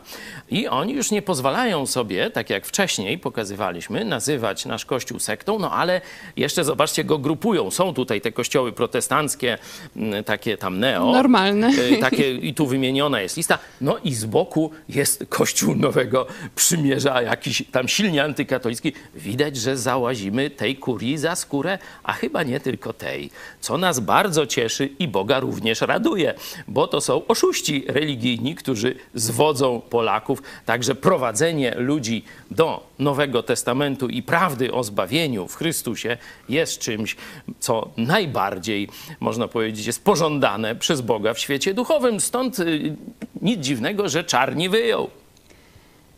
I 0.50 0.68
oni 0.68 0.94
już 0.94 1.12
nie 1.12 1.22
pozwalają 1.22 1.86
sobie, 1.86 2.30
tak 2.32 2.50
jak 2.50 2.66
wcześniej 2.66 3.18
pokazywaliśmy, 3.18 4.06
nazywać 4.06 4.66
nasz 4.66 4.86
kościół 4.86 5.20
sektą, 5.20 5.60
no 5.60 5.72
ale 5.72 6.02
jeszcze 6.38 6.64
zobaczcie, 6.64 7.04
go 7.04 7.18
grupują. 7.18 7.72
Są 7.72 7.94
tutaj 7.94 8.22
te 8.22 8.32
kościoły 8.32 8.72
protestanckie, 8.72 9.58
takie 10.26 10.58
tam 10.58 10.80
neo. 10.80 11.12
Normalne. 11.12 11.72
Takie, 12.02 12.36
I 12.36 12.54
tu 12.54 12.68
wymieniona 12.68 13.22
jest 13.22 13.38
lista. 13.38 13.60
No 13.82 13.98
i 14.04 14.14
z 14.14 14.26
boku 14.26 14.72
jest 14.90 15.26
Kościół 15.30 15.76
Nowego 15.76 16.23
Przymierza, 16.56 17.22
jakiś 17.22 17.64
tam 17.72 17.88
silnie 17.88 18.24
antykatolicki. 18.24 18.94
Widać, 19.16 19.58
że 19.58 19.78
załazimy 19.78 20.50
tej 20.50 20.76
kurii 20.76 21.18
za 21.18 21.36
skórę, 21.36 21.80
a 22.04 22.14
chyba 22.14 22.44
nie 22.44 22.60
tylko 22.60 22.94
tej. 22.94 23.30
Co 23.62 23.78
nas 23.78 24.00
bardzo 24.00 24.48
cieszy 24.48 24.90
i 25.00 25.08
Boga 25.08 25.40
również 25.40 25.82
raduje, 25.82 26.34
bo 26.68 26.88
to 26.88 27.02
są 27.02 27.28
oszuści 27.28 27.86
religijni, 27.88 28.56
którzy 28.56 28.96
zwodzą 29.14 29.82
Polaków. 29.90 30.42
Także 30.66 30.96
prowadzenie 30.96 31.76
ludzi 31.78 32.24
do 32.52 32.88
Nowego 33.00 33.44
Testamentu 33.44 34.10
i 34.10 34.24
prawdy 34.24 34.74
o 34.74 34.84
zbawieniu 34.84 35.48
w 35.48 35.56
Chrystusie 35.56 36.18
jest 36.50 36.80
czymś, 36.80 37.16
co 37.60 37.90
najbardziej, 37.98 38.90
można 39.20 39.48
powiedzieć, 39.48 39.86
jest 39.86 40.04
pożądane 40.04 40.76
przez 40.76 41.02
Boga 41.02 41.34
w 41.34 41.40
świecie 41.40 41.74
duchowym. 41.74 42.20
Stąd 42.20 42.60
y, 42.60 42.96
nic 43.42 43.60
dziwnego, 43.60 44.10
że 44.10 44.24
czarni 44.24 44.70
wyjął. 44.70 45.10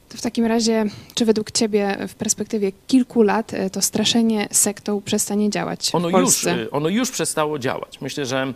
To 0.09 0.17
w 0.17 0.21
takim 0.21 0.45
razie, 0.45 0.85
czy 1.15 1.25
według 1.25 1.51
Ciebie 1.51 1.97
w 2.07 2.15
perspektywie 2.15 2.71
kilku 2.87 3.21
lat 3.21 3.53
e, 3.53 3.69
to 3.69 3.81
straszenie 3.81 4.47
sektą 4.51 5.01
przestanie 5.01 5.49
działać 5.49 5.95
Ono 5.95 6.19
już, 6.19 6.43
y, 6.45 6.71
ono 6.71 6.89
już 6.89 7.11
przestało 7.11 7.59
działać. 7.59 8.01
Myślę, 8.01 8.25
że 8.25 8.53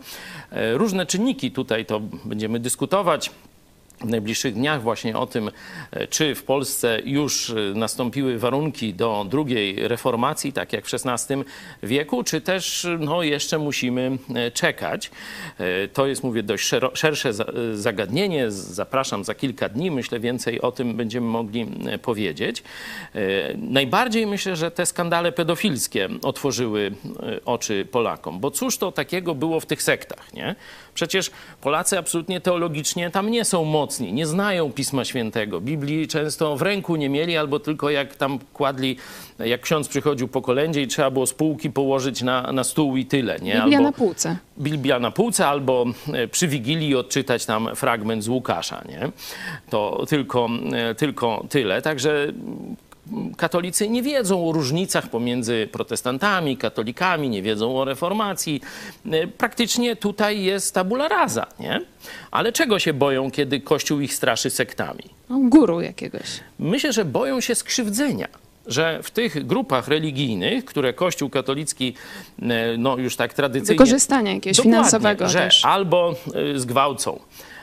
e, 0.51 0.77
różne 0.77 1.05
czynniki 1.05 1.51
tutaj 1.51 1.85
to 1.85 1.99
będziemy 2.25 2.59
dyskutować. 2.59 3.31
W 4.01 4.09
najbliższych 4.09 4.53
dniach 4.53 4.81
właśnie 4.81 5.17
o 5.17 5.27
tym, 5.27 5.51
e, 5.91 6.07
czy 6.07 6.35
w 6.35 6.43
Polsce 6.43 6.99
już 7.05 7.49
e, 7.49 7.53
nastąpiły 7.75 8.39
warunki 8.39 8.93
do 8.93 9.25
drugiej 9.29 9.87
reformacji, 9.87 10.53
tak 10.53 10.73
jak 10.73 10.85
w 10.87 10.93
XVI 10.93 11.35
wieku, 11.83 12.23
czy 12.23 12.41
też 12.41 12.87
no, 12.99 13.23
jeszcze 13.23 13.57
musimy 13.57 14.17
e, 14.35 14.51
czekać. 14.51 15.11
E, 15.59 15.87
To 15.87 16.07
jest, 16.07 16.23
mówię, 16.23 16.43
dość 16.43 16.69
szersze 16.93 17.33
za- 17.33 17.43
e, 17.43 17.77
zagadnienie. 17.77 18.51
Zapraszam 18.51 19.23
za 19.23 19.35
kilka 19.35 19.69
dni. 19.69 19.91
Myślę, 19.91 20.19
więcej 20.19 20.61
o 20.61 20.71
tym 20.71 20.93
będziemy 20.97 21.27
mogli 21.27 21.67
e, 21.87 21.97
powiedzieć. 21.97 22.63
E, 23.15 23.19
Najbardziej 23.57 24.27
myślę, 24.27 24.55
że 24.55 24.71
te 24.71 24.85
skandale 24.85 25.31
pedofilskie 25.31 26.09
otworzyły 26.21 26.91
e, 27.23 27.39
oczy 27.45 27.87
Polakom, 27.91 28.39
bo 28.39 28.51
cóż 28.51 28.77
to 28.77 28.91
takiego 28.91 29.35
było 29.35 29.59
w 29.59 29.65
tych 29.65 29.83
sektach, 29.83 30.33
nie? 30.33 30.55
Przecież 30.93 31.31
Polacy 31.61 31.97
absolutnie 31.97 32.41
teologicznie 32.41 33.09
tam 33.11 33.29
nie 33.29 33.45
są 33.45 33.65
mocni, 33.65 33.88
nie 33.99 34.25
znają 34.25 34.71
Pisma 34.71 35.05
Świętego. 35.05 35.61
Biblii 35.61 36.07
często 36.07 36.57
w 36.57 36.61
ręku 36.61 36.95
nie 36.95 37.09
mieli, 37.09 37.37
albo 37.37 37.59
tylko 37.59 37.89
jak 37.89 38.15
tam 38.15 38.39
kładli, 38.53 38.97
jak 39.39 39.61
ksiądz 39.61 39.87
przychodził 39.87 40.27
po 40.27 40.41
kolędzie 40.41 40.81
i 40.81 40.87
trzeba 40.87 41.11
było 41.11 41.27
z 41.27 41.33
półki 41.33 41.69
położyć 41.69 42.21
na, 42.21 42.51
na 42.51 42.63
stół 42.63 42.97
i 42.97 43.05
tyle, 43.05 43.39
nie? 43.39 43.53
Biblia 43.53 43.77
albo, 43.77 43.81
na 43.81 43.91
półce. 43.91 44.37
Biblia 44.59 44.99
na 44.99 45.11
półce 45.11 45.47
albo 45.47 45.85
e, 46.13 46.27
przy 46.27 46.47
Wigilii 46.47 46.95
odczytać 46.95 47.45
tam 47.45 47.69
fragment 47.75 48.23
z 48.23 48.27
Łukasza, 48.27 48.83
nie? 48.89 49.11
To 49.69 50.05
tylko, 50.09 50.49
e, 50.73 50.95
tylko 50.95 51.45
tyle. 51.49 51.81
Także 51.81 52.27
katolicy 53.37 53.89
nie 53.89 54.03
wiedzą 54.03 54.49
o 54.49 54.51
różnicach 54.51 55.09
pomiędzy 55.09 55.69
protestantami, 55.71 56.57
katolikami, 56.57 57.29
nie 57.29 57.41
wiedzą 57.41 57.77
o 57.79 57.85
reformacji. 57.85 58.61
E, 59.11 59.27
Praktycznie 59.27 59.95
tutaj 59.95 60.41
jest 60.43 60.73
tabula 60.73 61.07
rasa, 61.07 61.47
nie? 61.59 61.81
Ale 62.31 62.51
czego 62.51 62.79
się 62.79 62.93
boją, 62.93 63.31
kiedy 63.31 63.59
Kościół 63.61 63.99
ich 63.99 64.13
straszy 64.13 64.49
sektami? 64.49 65.03
No, 65.29 65.39
guru 65.39 65.81
jakiegoś. 65.81 66.39
Myślę, 66.59 66.93
że 66.93 67.05
boją 67.05 67.41
się 67.41 67.55
skrzywdzenia. 67.55 68.27
Że 68.67 68.99
w 69.03 69.11
tych 69.11 69.45
grupach 69.47 69.87
religijnych, 69.87 70.65
które 70.65 70.93
Kościół 70.93 71.29
katolicki 71.29 71.93
e, 72.41 72.77
no, 72.77 72.97
już 72.97 73.15
tak 73.15 73.33
tradycyjnie 73.33 73.77
Wykorzystania 73.77 74.33
jakiegoś 74.33 74.59
finansowego 74.59 75.29
że 75.29 75.39
też. 75.39 75.65
albo 75.65 76.15
y, 76.55 76.59
zgwałcą, 76.59 77.19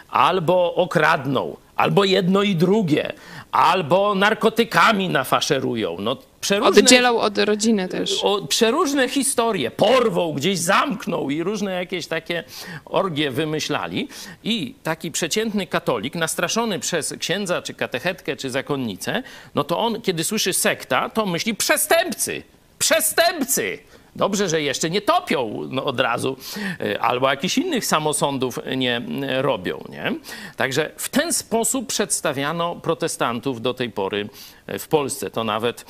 albo 0.08 0.74
okradną, 0.74 1.56
albo 1.76 2.04
jedno 2.04 2.42
i 2.42 2.56
drugie, 2.56 3.12
albo 3.52 4.14
narkotykami 4.14 5.08
nafaszerują. 5.08 5.96
No 6.00 6.16
przeróżne, 6.40 6.82
Oddzielał 6.82 7.18
od 7.18 7.38
rodziny 7.38 7.88
też. 7.88 8.20
o, 8.24 8.46
przeróżne 8.46 9.08
historie. 9.08 9.70
Porwał, 9.70 10.34
gdzieś 10.34 10.58
zamknął 10.58 11.30
i 11.30 11.42
różne 11.42 11.72
jakieś 11.72 12.06
takie 12.06 12.44
orgie 12.84 13.30
wymyślali. 13.30 14.08
I 14.44 14.74
taki 14.82 15.10
przeciętny 15.10 15.66
katolik, 15.66 16.14
nastraszony 16.14 16.78
przez 16.78 17.14
księdza, 17.18 17.62
czy 17.62 17.74
katechetkę, 17.74 18.36
czy 18.36 18.50
zakonnicę, 18.50 19.22
no 19.54 19.64
to 19.64 19.78
on, 19.78 20.00
kiedy 20.00 20.24
słyszy 20.24 20.52
sekta, 20.52 21.08
to 21.08 21.26
myśli 21.26 21.54
przestępcy. 21.54 22.42
Przestępcy! 22.78 23.78
Dobrze, 24.16 24.48
że 24.48 24.62
jeszcze 24.62 24.90
nie 24.90 25.00
topią 25.00 25.60
no, 25.70 25.84
od 25.84 26.00
razu, 26.00 26.36
y, 26.80 27.00
albo 27.00 27.30
jakichś 27.30 27.58
innych 27.58 27.86
samosądów 27.86 28.58
nie 28.76 29.02
y, 29.38 29.42
robią. 29.42 29.84
Nie? 29.88 30.12
Także 30.56 30.90
w 30.96 31.08
ten 31.08 31.32
sposób 31.32 31.86
przedstawiano 31.86 32.76
protestantów 32.76 33.62
do 33.62 33.74
tej 33.74 33.90
pory 33.90 34.28
y, 34.68 34.78
w 34.78 34.88
Polsce. 34.88 35.30
To 35.30 35.44
nawet 35.44 35.84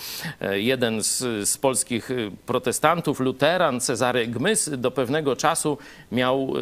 jeden 0.53 1.03
z, 1.03 1.49
z 1.49 1.59
polskich 1.59 2.09
protestantów, 2.47 3.21
luteran, 3.21 3.81
Cezary 3.81 4.27
Gmys, 4.27 4.71
do 4.77 4.91
pewnego 4.91 5.37
czasu 5.37 5.79
miał 6.13 6.53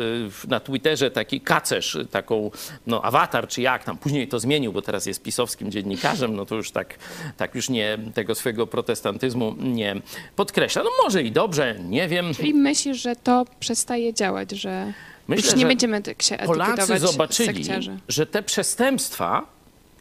na 0.49 0.61
Twitterze 0.61 1.11
taki 1.11 1.41
kacerz, 1.41 1.99
taką 2.11 2.51
no, 2.87 3.03
awatar, 3.03 3.49
czy 3.49 3.63
jak 3.63 3.85
tam. 3.85 3.99
Później 3.99 4.29
to 4.29 4.41
zmienił, 4.41 4.73
bo 4.73 4.83
teraz 4.83 5.07
jest 5.07 5.23
pisowskim 5.23 5.71
dziennikarzem, 5.71 6.37
no 6.37 6.47
to 6.47 6.55
już 6.55 6.71
tak, 6.71 6.99
tak 7.37 7.55
już 7.55 7.69
nie 7.69 7.99
tego 8.15 8.35
swojego 8.35 8.67
protestantyzmu 8.67 9.55
nie 9.59 9.97
podkreśla. 10.37 10.83
No 10.83 10.91
może 11.05 11.23
i 11.23 11.33
dobrze, 11.33 11.54
nie 11.85 12.09
wiem. 12.09 12.33
I 12.43 12.55
myślisz, 12.55 13.03
że 13.03 13.17
to 13.17 13.45
przestaje 13.61 14.15
działać, 14.15 14.51
że 14.51 14.93
Myślę, 15.29 15.45
już 15.47 15.55
nie 15.55 15.61
że 15.61 15.67
będziemy 15.67 16.03
tak 16.03 16.23
się 16.23 16.37
Polacy 16.37 16.99
zobaczyli, 16.99 17.65
sekciarzy. 17.65 17.99
że 18.09 18.27
te 18.27 18.43
przestępstwa, 18.43 19.47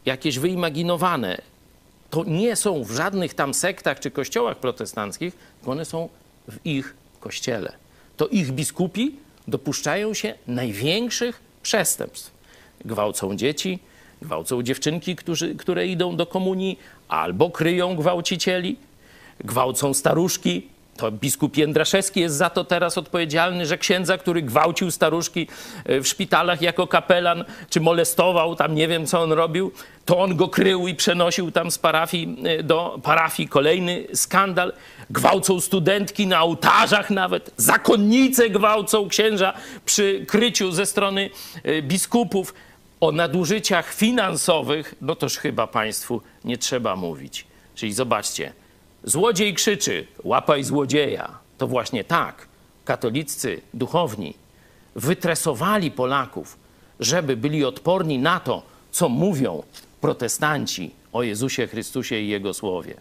jakieś 0.06 0.38
wyimaginowane, 0.38 1.38
to 2.10 2.24
nie 2.24 2.56
są 2.56 2.84
w 2.84 2.90
żadnych 2.90 3.34
tam 3.34 3.54
sektach 3.54 4.00
czy 4.00 4.10
kościołach 4.10 4.56
protestanckich, 4.56 5.34
tylko 5.58 5.72
one 5.72 5.84
są 5.84 6.08
w 6.48 6.66
ich 6.66 6.94
kościele. 7.20 7.72
To 8.16 8.28
ich 8.28 8.50
biskupi 8.52 9.16
dopuszczają 9.48 10.14
się 10.14 10.34
największych 10.46 11.40
przestępstw. 11.62 12.30
Gwałcą 12.84 13.36
dzieci, 13.36 13.78
gwałcą 14.22 14.62
dziewczynki, 14.62 15.16
którzy, 15.16 15.54
które 15.54 15.86
idą 15.86 16.16
do 16.16 16.26
komunii, 16.26 16.78
albo 17.08 17.50
kryją 17.50 17.96
gwałcicieli, 17.96 18.76
gwałcą 19.44 19.94
staruszki. 19.94 20.68
To 20.96 21.12
biskup 21.12 21.56
Jędraszewski 21.56 22.20
jest 22.20 22.36
za 22.36 22.50
to 22.50 22.64
teraz 22.64 22.98
odpowiedzialny, 22.98 23.66
że 23.66 23.78
księdza, 23.78 24.18
który 24.18 24.42
gwałcił 24.42 24.90
staruszki 24.90 25.48
e, 25.84 26.00
w 26.00 26.08
szpitalach 26.08 26.62
jako 26.62 26.86
kapelan, 26.86 27.44
czy 27.70 27.80
molestował, 27.80 28.56
tam 28.56 28.74
nie 28.74 28.88
wiem 28.88 29.06
co 29.06 29.22
on 29.22 29.32
robił, 29.32 29.72
to 30.04 30.18
on 30.18 30.36
go 30.36 30.48
krył 30.48 30.88
i 30.88 30.94
przenosił 30.94 31.50
tam 31.50 31.70
z 31.70 31.78
parafii 31.78 32.36
e, 32.44 32.62
do 32.62 33.00
parafii. 33.02 33.48
Kolejny 33.48 34.06
skandal. 34.14 34.72
Gwałcą 35.10 35.60
studentki 35.60 36.26
na 36.26 36.42
ołtarzach 36.42 37.10
nawet. 37.10 37.50
Zakonnice 37.56 38.50
gwałcą 38.50 39.08
księża 39.08 39.52
przy 39.84 40.24
kryciu 40.28 40.72
ze 40.72 40.86
strony 40.86 41.30
e, 41.62 41.82
biskupów. 41.82 42.54
O 43.00 43.12
nadużyciach 43.12 43.94
finansowych, 43.94 44.94
no 45.00 45.16
toż 45.16 45.36
chyba 45.36 45.66
państwu 45.66 46.20
nie 46.44 46.58
trzeba 46.58 46.96
mówić. 46.96 47.46
Czyli 47.74 47.92
zobaczcie, 47.92 48.52
Złodziej 49.04 49.54
krzyczy, 49.54 50.06
łapaj 50.24 50.64
złodzieja. 50.64 51.38
To 51.58 51.66
właśnie 51.66 52.04
tak 52.04 52.46
katoliccy 52.84 53.60
duchowni 53.74 54.34
wytresowali 54.94 55.90
Polaków, 55.90 56.56
żeby 57.00 57.36
byli 57.36 57.64
odporni 57.64 58.18
na 58.18 58.40
to, 58.40 58.62
co 58.90 59.08
mówią 59.08 59.62
protestanci 60.00 60.90
o 61.12 61.22
Jezusie 61.22 61.66
Chrystusie 61.66 62.20
i 62.20 62.28
Jego 62.28 62.54
Słowie. 62.54 62.94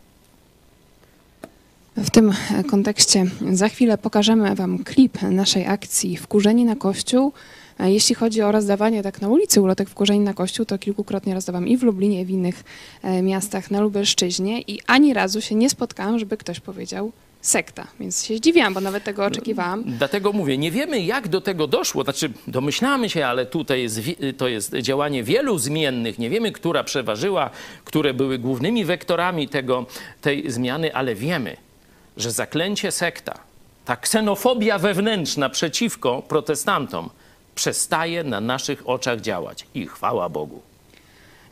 W 1.97 2.09
tym 2.09 2.33
kontekście 2.69 3.25
za 3.51 3.69
chwilę 3.69 3.97
pokażemy 3.97 4.55
Wam 4.55 4.83
klip 4.83 5.21
naszej 5.21 5.67
akcji 5.67 6.17
Wkurzeni 6.17 6.65
na 6.65 6.75
Kościół. 6.75 7.33
E, 7.79 7.91
Jeśli 7.91 8.15
chodzi 8.15 8.41
o 8.41 8.51
rozdawanie 8.51 9.03
tak 9.03 9.21
na 9.21 9.27
ulicy 9.27 9.61
ulotek 9.61 9.89
Wkurzeni 9.89 10.19
na 10.19 10.33
Kościół, 10.33 10.65
to 10.65 10.77
kilkukrotnie 10.77 11.33
rozdawałam 11.33 11.67
i 11.67 11.77
w 11.77 11.83
Lublinie, 11.83 12.21
i 12.21 12.25
w 12.25 12.29
innych 12.29 12.63
e, 13.03 13.21
miastach 13.21 13.71
na 13.71 13.81
Lubelszczyźnie 13.81 14.61
i 14.61 14.79
ani 14.87 15.13
razu 15.13 15.41
się 15.41 15.55
nie 15.55 15.69
spotkałam, 15.69 16.19
żeby 16.19 16.37
ktoś 16.37 16.59
powiedział 16.59 17.11
sekta. 17.41 17.87
Więc 17.99 18.25
się 18.25 18.37
zdziwiłam, 18.37 18.73
bo 18.73 18.81
nawet 18.81 19.03
tego 19.03 19.25
oczekiwałam. 19.25 19.83
Dlatego 19.87 20.33
mówię, 20.33 20.57
nie 20.57 20.71
wiemy 20.71 21.01
jak 21.01 21.27
do 21.27 21.41
tego 21.41 21.67
doszło. 21.67 22.03
Znaczy, 22.03 22.31
domyślamy 22.47 23.09
się, 23.09 23.25
ale 23.25 23.45
tutaj 23.45 23.81
jest, 23.81 23.99
wi- 23.99 24.33
to 24.37 24.47
jest 24.47 24.73
działanie 24.73 25.23
wielu 25.23 25.57
zmiennych. 25.57 26.19
Nie 26.19 26.29
wiemy, 26.29 26.51
która 26.51 26.83
przeważyła, 26.83 27.49
które 27.85 28.13
były 28.13 28.37
głównymi 28.39 28.85
wektorami 28.85 29.47
tego, 29.49 29.85
tej 30.21 30.51
zmiany, 30.51 30.95
ale 30.95 31.15
wiemy, 31.15 31.57
że 32.17 32.31
zaklęcie 32.31 32.91
sekta, 32.91 33.33
ta 33.85 33.95
ksenofobia 33.95 34.79
wewnętrzna 34.79 35.49
przeciwko 35.49 36.21
protestantom 36.21 37.09
przestaje 37.55 38.23
na 38.23 38.41
naszych 38.41 38.89
oczach 38.89 39.21
działać. 39.21 39.67
I 39.73 39.87
chwała 39.87 40.29
Bogu. 40.29 40.61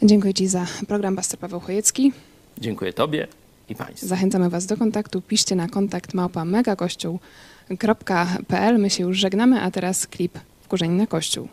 Dziękuję 0.03 0.33
Ci 0.33 0.47
za 0.47 0.65
program 0.87 1.15
Pastor 1.15 1.39
Paweł 1.39 1.59
Chojecki. 1.59 2.13
Dziękuję 2.57 2.93
Tobie 2.93 3.27
i 3.69 3.75
Państwu. 3.75 4.07
Zachęcamy 4.07 4.49
Was 4.49 4.65
do 4.65 4.77
kontaktu. 4.77 5.21
Piszcie 5.21 5.55
na 5.55 5.67
kontakt 5.67 6.13
małpa 6.13 6.45
megakościół.pl. 6.45 8.79
My 8.79 8.89
się 8.89 9.03
już 9.03 9.17
żegnamy, 9.17 9.61
a 9.61 9.71
teraz 9.71 10.07
klip 10.07 10.39
Wkurzeni 10.61 10.97
na 10.97 11.07
Kościół. 11.07 11.47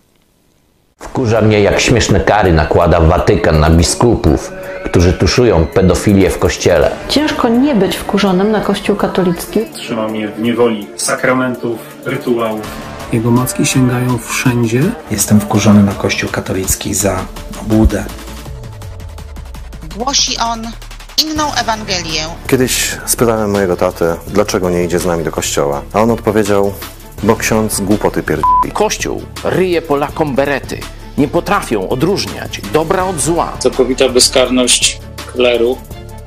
Wkurza 0.99 1.41
mnie, 1.41 1.61
jak 1.61 1.81
śmieszne 1.81 2.21
kary 2.21 2.53
nakłada 2.53 3.01
Watykan 3.01 3.61
na 3.61 3.71
biskupów, 3.71 4.53
którzy 4.85 5.13
tuszują 5.13 5.67
pedofilię 5.67 6.31
w 6.31 6.39
kościele. 6.39 6.91
Ciężko 7.09 7.49
nie 7.49 7.75
być 7.75 7.97
wkurzonym 7.97 8.51
na 8.51 8.61
Kościół 8.61 8.97
katolicki. 8.97 9.61
Trzyma 9.75 10.09
mnie 10.09 10.29
w 10.29 10.43
niewoli 10.43 10.87
sakramentów, 10.97 11.79
rytuałów. 12.05 12.88
Jego 13.13 13.31
macki 13.31 13.67
sięgają 13.67 14.19
wszędzie. 14.19 14.83
Jestem 15.11 15.41
wkurzony 15.41 15.83
na 15.83 15.93
Kościół 15.93 16.31
katolicki 16.31 16.95
za 16.95 17.25
obłudę. 17.61 18.05
Głosi 19.97 20.37
on 20.39 20.63
inną 21.25 21.55
Ewangelię. 21.55 22.25
Kiedyś 22.47 22.97
spytałem 23.07 23.51
mojego 23.51 23.77
tatę, 23.77 24.17
dlaczego 24.27 24.71
nie 24.71 24.85
idzie 24.85 24.99
z 24.99 25.07
nami 25.07 25.25
do 25.25 25.31
kościoła, 25.33 25.83
a 25.93 26.01
on 26.01 26.11
odpowiedział, 26.11 26.75
bo 27.23 27.37
ksiądz 27.37 27.81
głupoty 27.81 28.23
pierdzi. 28.23 28.45
Kościół 28.73 29.23
ryje 29.45 29.83
Polakom 29.83 30.35
berety. 30.35 30.81
Nie 31.19 31.29
potrafią 31.29 31.89
odróżniać 31.89 32.61
dobra 32.73 33.05
od 33.05 33.21
zła. 33.21 33.53
Całkowita 33.59 34.09
bezkarność 34.09 35.01
kleru. 35.33 35.77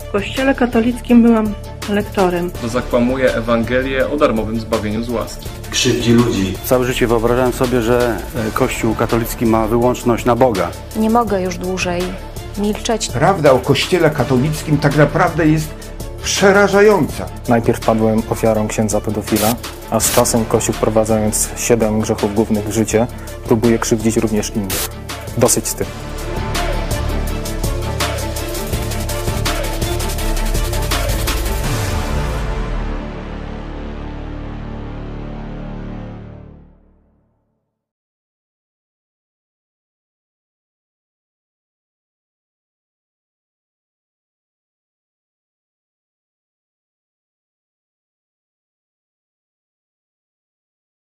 W 0.10 0.12
Kościele 0.12 0.56
katolickim 0.56 1.24
byłam 1.24 1.54
lektorem. 1.90 2.52
zakłamuje 2.68 3.36
Ewangelię 3.36 4.10
o 4.10 4.18
darmowym 4.18 4.60
zbawieniu 4.60 5.04
z 5.04 5.10
łaski. 5.10 5.48
Krzywdzi 5.72 6.14
ludzi. 6.14 6.54
Całe 6.66 6.86
życie 6.86 7.08
wyobrażałem 7.08 7.54
sobie, 7.54 7.82
że 7.82 8.18
e, 8.48 8.52
Kościół 8.52 8.96
katolicki 8.96 9.46
ma 9.46 9.68
wyłączność 9.68 10.26
na 10.26 10.36
Boga. 10.36 10.72
Nie 10.96 11.10
mogę 11.10 11.42
już 11.42 11.58
dłużej 11.58 12.02
milczeć. 12.58 13.08
Prawda 13.08 13.52
o 13.52 13.60
Kościele 13.60 14.10
katolickim 14.10 14.78
tak 14.78 14.98
naprawdę 14.98 15.48
jest 15.48 15.68
przerażająca. 16.24 17.26
Najpierw 17.48 17.80
padłem 17.80 18.22
ofiarą 18.30 18.68
księdza 18.68 19.02
pedofila, 19.02 19.56
a 19.90 20.00
z 20.00 20.12
czasem 20.16 20.46
Kościół 20.46 20.76
wprowadzając 20.76 21.50
siedem 21.58 22.00
grzechów 22.00 22.36
głównych 22.36 22.68
w 22.68 22.72
życie, 22.72 23.08
próbuje 23.46 23.80
krzywdzić 23.80 24.18
również 24.18 24.50
innych. 24.56 24.90
Dosyć 25.38 25.68
z 25.68 25.76
tym. 25.76 25.88